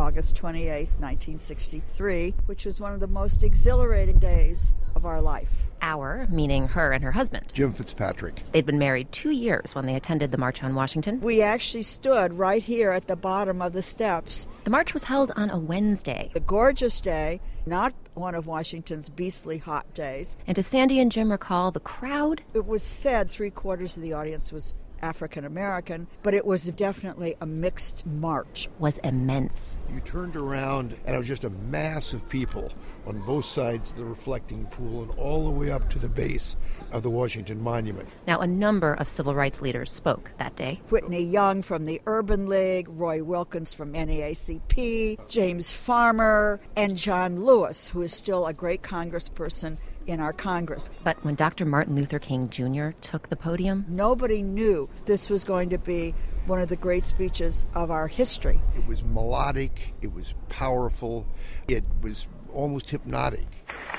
August 0.00 0.34
28, 0.36 0.88
1963, 0.98 2.34
which 2.46 2.64
was 2.64 2.80
one 2.80 2.94
of 2.94 3.00
the 3.00 3.06
most 3.06 3.42
exhilarating 3.42 4.18
days 4.18 4.72
of 4.94 5.04
our 5.04 5.20
life. 5.20 5.66
Our, 5.82 6.26
meaning 6.30 6.68
her 6.68 6.92
and 6.92 7.04
her 7.04 7.12
husband. 7.12 7.52
Jim 7.52 7.74
Fitzpatrick. 7.74 8.42
They'd 8.50 8.64
been 8.64 8.78
married 8.78 9.12
two 9.12 9.28
years 9.28 9.74
when 9.74 9.84
they 9.84 9.94
attended 9.94 10.32
the 10.32 10.38
March 10.38 10.64
on 10.64 10.74
Washington. 10.74 11.20
We 11.20 11.42
actually 11.42 11.82
stood 11.82 12.32
right 12.32 12.62
here 12.62 12.92
at 12.92 13.08
the 13.08 13.16
bottom 13.16 13.60
of 13.60 13.74
the 13.74 13.82
steps. 13.82 14.48
The 14.64 14.70
march 14.70 14.94
was 14.94 15.04
held 15.04 15.32
on 15.36 15.50
a 15.50 15.58
Wednesday. 15.58 16.30
A 16.34 16.40
gorgeous 16.40 17.02
day, 17.02 17.42
not 17.66 17.92
one 18.14 18.34
of 18.34 18.46
Washington's 18.46 19.10
beastly 19.10 19.58
hot 19.58 19.92
days. 19.92 20.38
And 20.46 20.58
as 20.58 20.66
Sandy 20.66 20.98
and 20.98 21.12
Jim 21.12 21.30
recall, 21.30 21.72
the 21.72 21.78
crowd? 21.78 22.40
It 22.54 22.64
was 22.64 22.82
said 22.82 23.28
three 23.28 23.50
quarters 23.50 23.98
of 23.98 24.02
the 24.02 24.14
audience 24.14 24.50
was 24.50 24.74
African 25.02 25.44
American, 25.44 26.06
but 26.22 26.34
it 26.34 26.44
was 26.44 26.64
definitely 26.64 27.36
a 27.40 27.46
mixed 27.46 28.06
march. 28.06 28.68
Was 28.78 28.98
immense. 28.98 29.78
You 29.92 30.00
turned 30.00 30.36
around 30.36 30.96
and 31.04 31.14
it 31.14 31.18
was 31.18 31.28
just 31.28 31.44
a 31.44 31.50
mass 31.50 32.12
of 32.12 32.28
people 32.28 32.72
on 33.06 33.20
both 33.20 33.44
sides 33.44 33.90
of 33.90 33.96
the 33.96 34.04
reflecting 34.04 34.66
pool 34.66 35.02
and 35.02 35.10
all 35.18 35.44
the 35.44 35.50
way 35.50 35.70
up 35.70 35.90
to 35.90 35.98
the 35.98 36.08
base 36.08 36.56
of 36.92 37.02
the 37.02 37.10
Washington 37.10 37.62
Monument. 37.62 38.08
Now, 38.26 38.40
a 38.40 38.46
number 38.46 38.94
of 38.94 39.08
civil 39.08 39.34
rights 39.34 39.62
leaders 39.62 39.90
spoke 39.90 40.30
that 40.38 40.56
day. 40.56 40.80
Whitney 40.90 41.22
Young 41.22 41.62
from 41.62 41.84
the 41.84 42.00
Urban 42.06 42.46
League, 42.46 42.88
Roy 42.88 43.22
Wilkins 43.22 43.74
from 43.74 43.92
NAACP, 43.92 45.28
James 45.28 45.72
Farmer, 45.72 46.60
and 46.76 46.96
John 46.96 47.44
Lewis, 47.44 47.88
who 47.88 48.02
is 48.02 48.12
still 48.12 48.46
a 48.46 48.52
great 48.52 48.82
congressperson 48.82 49.78
in 50.06 50.20
our 50.20 50.32
Congress. 50.32 50.90
But 51.04 51.22
when 51.24 51.34
Dr. 51.34 51.64
Martin 51.64 51.96
Luther 51.96 52.18
King 52.18 52.48
Jr. 52.48 52.90
took 53.00 53.28
the 53.28 53.36
podium, 53.36 53.84
nobody 53.88 54.42
knew 54.42 54.88
this 55.06 55.30
was 55.30 55.44
going 55.44 55.70
to 55.70 55.78
be 55.78 56.14
one 56.46 56.60
of 56.60 56.68
the 56.68 56.76
great 56.76 57.04
speeches 57.04 57.66
of 57.74 57.90
our 57.90 58.08
history. 58.08 58.60
It 58.76 58.86
was 58.86 59.04
melodic, 59.04 59.94
it 60.02 60.12
was 60.12 60.34
powerful, 60.48 61.26
it 61.68 61.84
was 62.02 62.28
almost 62.52 62.90
hypnotic. 62.90 63.46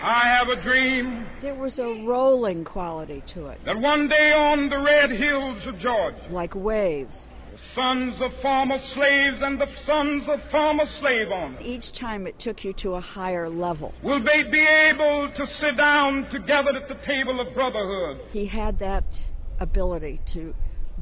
I 0.04 0.28
have 0.28 0.50
a 0.50 0.60
dream. 0.60 1.28
There 1.42 1.54
was 1.54 1.78
a 1.78 1.86
rolling 2.04 2.64
quality 2.64 3.22
to 3.28 3.48
it. 3.48 3.64
That 3.66 3.80
one 3.80 4.08
day 4.08 4.32
on 4.32 4.70
the 4.70 4.80
red 4.80 5.12
hills 5.12 5.66
of 5.68 5.80
Georgia, 5.80 6.20
like 6.30 6.56
waves, 6.56 7.28
the 7.28 7.41
sons 7.76 8.20
of 8.22 8.32
former 8.42 8.80
slaves 8.94 9.38
and 9.42 9.60
the 9.60 9.68
sons 9.86 10.24
of 10.28 10.40
former 10.52 10.86
slave 11.00 11.32
owners, 11.32 11.66
each 11.66 11.92
time 11.92 12.28
it 12.28 12.40
took 12.40 12.64
you 12.64 12.74
to 12.74 12.96
a 12.96 13.02
higher 13.02 13.50
level, 13.50 13.94
will 14.04 14.24
they 14.24 14.44
be 14.50 14.66
able 14.66 15.32
to 15.36 15.46
sit 15.60 15.78
down 15.78 16.30
together 16.32 16.72
at 16.76 16.88
the 16.88 17.06
table 17.06 17.40
of 17.40 17.54
brotherhood? 17.54 18.22
He 18.32 18.46
had 18.46 18.80
that 18.80 19.20
ability 19.60 20.20
to 20.26 20.54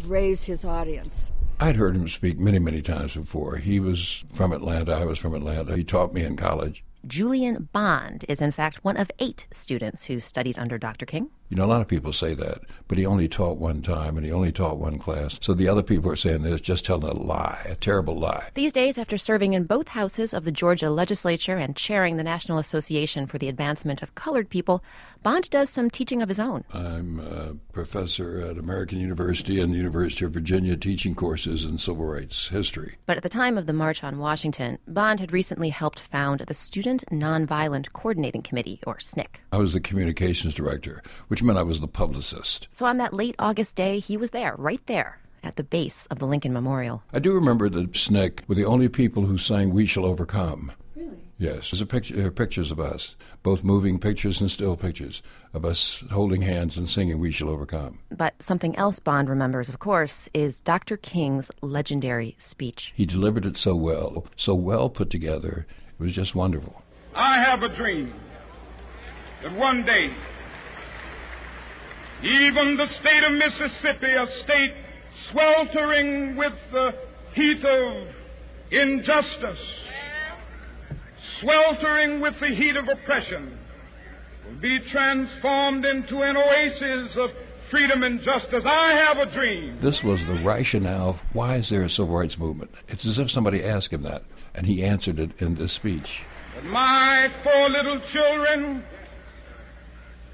raise 0.06 0.44
his 0.44 0.66
audience. 0.66 1.32
I'd 1.60 1.76
heard 1.76 1.96
him 1.96 2.08
speak 2.08 2.40
many, 2.40 2.60
many 2.60 2.82
times 2.82 3.16
before. 3.16 3.58
He 3.58 3.80
was 3.80 4.24
from 4.34 4.54
Atlanta. 4.54 4.94
I 4.94 5.06
was 5.06 5.20
from 5.20 5.36
Atlanta. 5.36 5.76
He 5.76 5.84
taught 5.84 6.14
me 6.14 6.24
in 6.24 6.38
college. 6.38 6.84
Julian 7.06 7.70
Bond 7.74 8.26
is, 8.30 8.42
in 8.42 8.52
fact, 8.52 8.84
one 8.84 8.98
of 8.98 9.12
eight 9.20 9.46
students 9.52 10.06
who 10.06 10.20
studied 10.20 10.58
under 10.58 10.78
Dr. 10.78 11.06
King. 11.06 11.30
You 11.50 11.58
know, 11.58 11.66
a 11.66 11.68
lot 11.68 11.82
of 11.82 11.88
people 11.88 12.14
say 12.14 12.36
that, 12.36 12.60
but 12.88 13.00
he 13.00 13.08
only 13.08 13.28
taught 13.28 13.58
one 13.58 13.82
time 13.82 14.18
and 14.18 14.26
he 14.26 14.32
only 14.32 14.52
taught 14.52 14.78
one 14.78 15.00
class. 15.00 15.40
So 15.42 15.56
the 15.56 15.68
other 15.68 15.82
people 15.82 16.12
are 16.12 16.16
saying 16.16 16.44
this, 16.44 16.62
just 16.62 16.86
telling 16.86 17.10
a 17.10 17.14
lie, 17.14 17.66
a 17.68 17.74
terrible 17.74 18.16
lie. 18.16 18.50
These 18.54 18.72
days, 18.72 19.00
after 19.00 19.18
serving 19.18 19.54
in 19.54 19.64
both 19.64 19.88
houses 19.88 20.32
of 20.32 20.44
the 20.44 20.52
Georgia 20.52 20.92
legislature 20.92 21.58
and 21.58 21.76
chairing 21.76 22.18
the 22.18 22.24
National 22.24 22.60
Association 22.60 23.26
for 23.26 23.40
the 23.40 23.50
Advancement 23.50 24.04
of 24.04 24.14
Colored 24.14 24.48
People, 24.48 24.84
Bond 25.24 25.50
does 25.50 25.72
some 25.72 25.90
teaching 25.90 26.22
of 26.22 26.30
his 26.30 26.40
own. 26.40 26.66
I'm 26.72 27.20
a 27.20 27.56
professor 27.74 28.42
at 28.42 28.60
American 28.60 29.00
University 29.00 29.60
and 29.60 29.74
the 29.74 29.78
University 29.78 30.26
of 30.26 30.32
Virginia 30.32 30.78
teaching 30.78 31.16
courses 31.16 31.66
in 31.66 31.80
civil 31.80 32.06
rights 32.06 32.50
history. 32.50 32.98
But 33.08 33.18
at 33.18 33.24
the 33.24 33.30
time 33.30 33.58
of 33.58 33.66
the 33.66 33.74
March 33.74 34.04
on 34.04 34.20
Washington, 34.20 34.78
Bond 34.88 35.20
had 35.20 35.32
recently 35.32 35.70
helped 35.70 36.00
found 36.00 36.42
the 36.42 36.54
Student 36.54 37.04
Nonviolent 37.12 37.92
Coordinating 37.94 38.44
Committee, 38.44 38.82
or 38.86 38.98
SNCC. 38.98 39.26
I 39.52 39.58
was 39.58 39.74
the 39.74 39.80
communications 39.80 40.54
director, 40.54 41.02
which 41.28 41.39
meant 41.44 41.60
I 41.60 41.64
was 41.64 41.82
the 41.82 41.88
publicist. 41.88 42.68
So 42.74 42.86
on 42.86 42.98
that 42.98 43.14
late 43.14 43.36
August 43.40 43.76
day, 43.76 44.00
he 44.00 44.18
was 44.18 44.32
there, 44.32 44.56
right 44.58 44.86
there, 44.86 45.20
at 45.44 45.56
the 45.56 45.64
base 45.64 46.06
of 46.08 46.20
the 46.20 46.28
Lincoln 46.28 46.54
Memorial. 46.54 47.04
I 47.14 47.20
do 47.20 47.34
remember 47.34 47.70
that 47.70 47.92
SNCC 47.92 48.48
were 48.48 48.56
the 48.56 48.66
only 48.66 48.90
people 48.90 49.24
who 49.26 49.38
sang 49.38 49.72
We 49.72 49.86
Shall 49.86 50.06
Overcome. 50.06 50.72
Really? 50.96 51.18
Yes. 51.38 51.72
There's 51.72 51.82
a 51.82 51.86
picture, 51.86 52.16
there 52.16 52.28
are 52.28 52.32
pictures 52.32 52.72
of 52.72 52.80
us, 52.80 53.16
both 53.44 53.64
moving 53.64 54.00
pictures 54.00 54.42
and 54.42 54.52
still 54.52 54.76
pictures, 54.76 55.22
of 55.54 55.66
us 55.66 56.04
holding 56.12 56.42
hands 56.42 56.78
and 56.78 56.90
singing 56.90 57.20
We 57.20 57.32
Shall 57.32 57.50
Overcome. 57.50 58.00
But 58.12 58.42
something 58.42 58.76
else 58.76 59.00
Bond 59.00 59.30
remembers, 59.30 59.70
of 59.70 59.80
course, 59.80 60.30
is 60.34 60.62
Dr. 60.62 60.98
King's 60.98 61.50
legendary 61.62 62.36
speech. 62.38 62.92
He 62.96 63.06
delivered 63.06 63.46
it 63.46 63.58
so 63.58 63.76
well, 63.76 64.26
so 64.36 64.54
well 64.54 64.90
put 64.90 65.10
together. 65.10 65.66
It 66.00 66.04
was 66.04 66.14
just 66.14 66.36
wonderful. 66.36 66.84
I 67.16 67.42
have 67.42 67.64
a 67.64 67.70
dream 67.70 68.14
that 69.42 69.54
one 69.54 69.86
day, 69.86 70.14
even 72.24 72.78
the 72.78 72.88
state 73.00 73.24
of 73.24 73.34
Mississippi, 73.34 74.12
a 74.12 74.44
state 74.44 74.74
sweltering 75.32 76.36
with 76.36 76.54
the 76.72 76.94
heat 77.34 77.64
of 77.64 78.08
injustice, 78.72 79.60
sweltering 81.42 82.20
with 82.22 82.34
the 82.40 82.48
heat 82.48 82.76
of 82.76 82.88
oppression, 82.88 83.58
will 84.46 84.60
be 84.60 84.80
transformed 84.92 85.86
into 85.86 86.22
an 86.22 86.36
oasis 86.36 87.18
of 87.18 87.30
freedom 87.72 88.04
and 88.04 88.22
justice. 88.22 88.64
I 88.66 88.92
have 88.92 89.18
a 89.18 89.32
dream. 89.32 89.78
This 89.80 90.04
was 90.04 90.26
the 90.26 90.42
rationale. 90.44 91.10
of 91.10 91.24
Why 91.34 91.58
is 91.58 91.70
there 91.70 91.84
a 91.84 91.90
civil 91.90 92.18
rights 92.18 92.38
movement? 92.38 92.72
It's 92.88 93.06
as 93.06 93.20
if 93.20 93.32
somebody 93.32 93.64
asked 93.64 93.94
him 93.94 94.02
that, 94.04 94.24
and 94.54 94.66
he 94.66 94.84
answered 94.84 95.20
it 95.20 95.40
in 95.42 95.56
this 95.56 95.74
speech. 95.74 96.24
That 96.56 96.66
my 96.66 97.30
four 97.44 97.70
little 97.70 98.02
children 98.12 98.84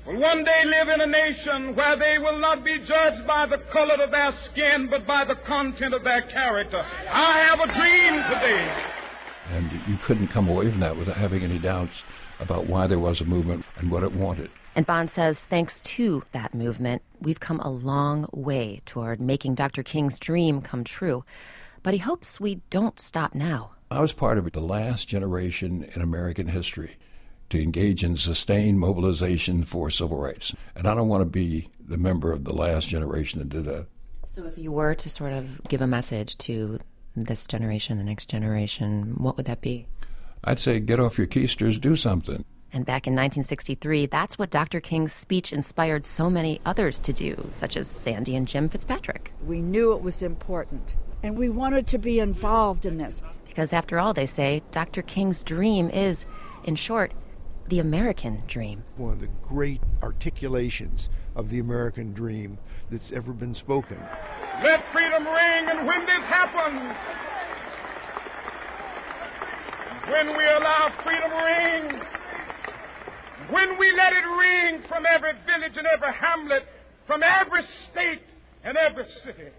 will 0.05 0.19
one 0.19 0.43
day 0.43 0.63
live 0.65 0.87
in 0.89 1.01
a 1.01 1.07
nation 1.07 1.75
where 1.75 1.97
they 1.97 2.17
will 2.19 2.39
not 2.39 2.63
be 2.63 2.79
judged 2.79 3.25
by 3.25 3.45
the 3.45 3.57
color 3.71 3.95
of 4.03 4.11
their 4.11 4.33
skin, 4.51 4.87
but 4.89 5.05
by 5.07 5.25
the 5.25 5.35
content 5.47 5.93
of 5.93 6.03
their 6.03 6.21
character. 6.23 6.83
I 7.09 7.39
have 7.39 7.59
a 7.59 7.73
dream 7.73 8.23
today. 8.23 8.85
And 9.49 9.71
you 9.87 9.97
couldn't 9.97 10.27
come 10.27 10.49
away 10.49 10.69
from 10.71 10.79
that 10.79 10.97
without 10.97 11.17
having 11.17 11.43
any 11.43 11.59
doubts 11.59 12.03
about 12.39 12.67
why 12.67 12.87
there 12.87 12.99
was 12.99 13.21
a 13.21 13.25
movement 13.25 13.65
and 13.77 13.91
what 13.91 14.03
it 14.03 14.13
wanted. 14.13 14.49
And 14.75 14.85
Bond 14.85 15.09
says, 15.09 15.45
thanks 15.45 15.79
to 15.81 16.23
that 16.33 16.53
movement, 16.53 17.01
we've 17.21 17.39
come 17.39 17.59
a 17.61 17.69
long 17.69 18.27
way 18.33 18.81
toward 18.85 19.21
making 19.21 19.55
Dr. 19.55 19.83
King's 19.83 20.19
dream 20.19 20.61
come 20.61 20.83
true. 20.83 21.23
But 21.81 21.93
he 21.93 21.99
hopes 21.99 22.39
we 22.39 22.61
don't 22.69 22.99
stop 22.99 23.33
now. 23.33 23.71
I 23.89 24.01
was 24.01 24.11
part 24.11 24.37
of 24.37 24.51
the 24.51 24.59
last 24.59 25.07
generation 25.07 25.87
in 25.95 26.01
American 26.01 26.47
history 26.47 26.97
to 27.49 27.61
engage 27.61 28.03
in 28.03 28.17
sustained 28.17 28.79
mobilization 28.79 29.63
for 29.63 29.89
civil 29.89 30.17
rights. 30.17 30.53
And 30.75 30.87
I 30.87 30.95
don't 30.95 31.07
want 31.07 31.21
to 31.21 31.25
be 31.25 31.69
the 31.79 31.97
member 31.97 32.31
of 32.31 32.43
the 32.43 32.53
last 32.53 32.89
generation 32.89 33.39
that 33.39 33.49
did 33.49 33.65
that. 33.65 33.87
So, 34.25 34.45
if 34.45 34.57
you 34.57 34.71
were 34.71 34.95
to 34.95 35.09
sort 35.09 35.33
of 35.33 35.61
give 35.67 35.81
a 35.81 35.87
message 35.87 36.37
to 36.39 36.79
this 37.15 37.45
generation, 37.45 37.97
the 37.97 38.03
next 38.03 38.27
generation, 38.27 39.15
what 39.17 39.37
would 39.37 39.45
that 39.45 39.61
be? 39.61 39.87
I'd 40.43 40.59
say 40.59 40.79
get 40.79 40.99
off 40.99 41.17
your 41.17 41.27
keisters, 41.27 41.79
do 41.79 41.95
something. 41.95 42.43
And 42.73 42.85
back 42.85 43.07
in 43.07 43.13
1963, 43.13 44.07
that's 44.07 44.37
what 44.37 44.49
Dr. 44.49 44.81
King's 44.81 45.13
speech 45.13 45.53
inspired 45.53 46.05
so 46.05 46.29
many 46.29 46.59
others 46.65 46.99
to 46.99 47.13
do, 47.13 47.47
such 47.51 47.77
as 47.77 47.87
Sandy 47.87 48.35
and 48.35 48.47
Jim 48.47 48.67
Fitzpatrick. 48.67 49.31
We 49.45 49.61
knew 49.61 49.93
it 49.93 50.01
was 50.01 50.21
important, 50.21 50.95
and 51.23 51.37
we 51.37 51.49
wanted 51.49 51.87
to 51.87 51.97
be 51.97 52.19
involved 52.19 52.85
in 52.85 52.97
this. 52.97 53.21
Because 53.47 53.71
after 53.71 53.97
all, 53.97 54.13
they 54.13 54.25
say, 54.25 54.61
Dr. 54.71 55.01
King's 55.01 55.41
dream 55.41 55.89
is, 55.89 56.25
in 56.65 56.75
short, 56.75 57.13
the 57.67 57.79
American 57.79 58.43
dream. 58.47 58.83
One 58.97 59.13
of 59.13 59.19
the 59.19 59.29
great 59.41 59.81
articulations 60.03 61.09
of 61.35 61.49
the 61.49 61.59
American 61.59 62.13
dream 62.13 62.59
that's 62.91 63.11
ever 63.11 63.33
been 63.33 63.53
spoken. 63.53 63.97
Let 64.63 64.83
freedom 64.93 65.25
ring, 65.25 65.69
and 65.69 65.87
when 65.87 66.01
this 66.01 66.23
happens, 66.27 66.95
when 70.09 70.37
we 70.37 70.45
allow 70.45 70.91
freedom 71.03 71.31
ring, 71.31 72.01
when 73.49 73.77
we 73.79 73.91
let 73.93 74.13
it 74.13 74.25
ring 74.25 74.83
from 74.87 75.05
every 75.05 75.33
village 75.45 75.77
and 75.77 75.87
every 75.87 76.13
hamlet, 76.13 76.67
from 77.07 77.21
every 77.23 77.63
state 77.91 78.21
and 78.63 78.77
every 78.77 79.05
city, 79.25 79.49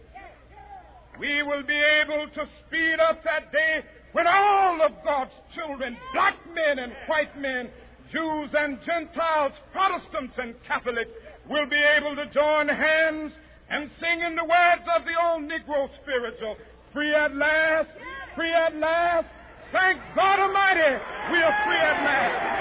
we 1.18 1.42
will 1.42 1.62
be 1.62 1.80
able 2.02 2.28
to 2.34 2.46
speed 2.66 2.96
up 3.00 3.22
that 3.24 3.50
day 3.50 3.82
when 4.12 4.26
all 4.26 4.80
of 4.82 4.92
God's 5.04 5.32
children, 5.54 5.96
black 6.12 6.36
men 6.54 6.78
and 6.78 6.92
white 7.06 7.38
men, 7.38 7.68
Jews 8.16 8.48
and 8.56 8.78
Gentiles, 8.86 9.52
Protestants 9.72 10.38
and 10.38 10.54
Catholics, 10.66 11.10
will 11.50 11.66
be 11.68 11.76
able 11.76 12.16
to 12.16 12.24
join 12.32 12.66
hands 12.66 13.32
and 13.68 13.90
sing 14.00 14.22
in 14.22 14.34
the 14.36 14.44
words 14.44 14.88
of 14.96 15.04
the 15.04 15.12
old 15.22 15.42
Negro 15.42 15.90
spiritual, 16.00 16.56
free 16.94 17.14
at 17.14 17.34
last, 17.36 17.90
free 18.34 18.54
at 18.54 18.74
last. 18.76 19.26
Thank 19.70 20.00
God 20.14 20.38
Almighty, 20.38 20.96
we 21.30 21.42
are 21.42 21.64
free 21.66 21.76
at 21.76 22.04
last. 22.04 22.56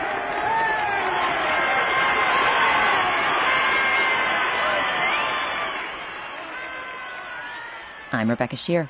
I'm 8.12 8.30
Rebecca 8.30 8.58
Sheir. 8.58 8.90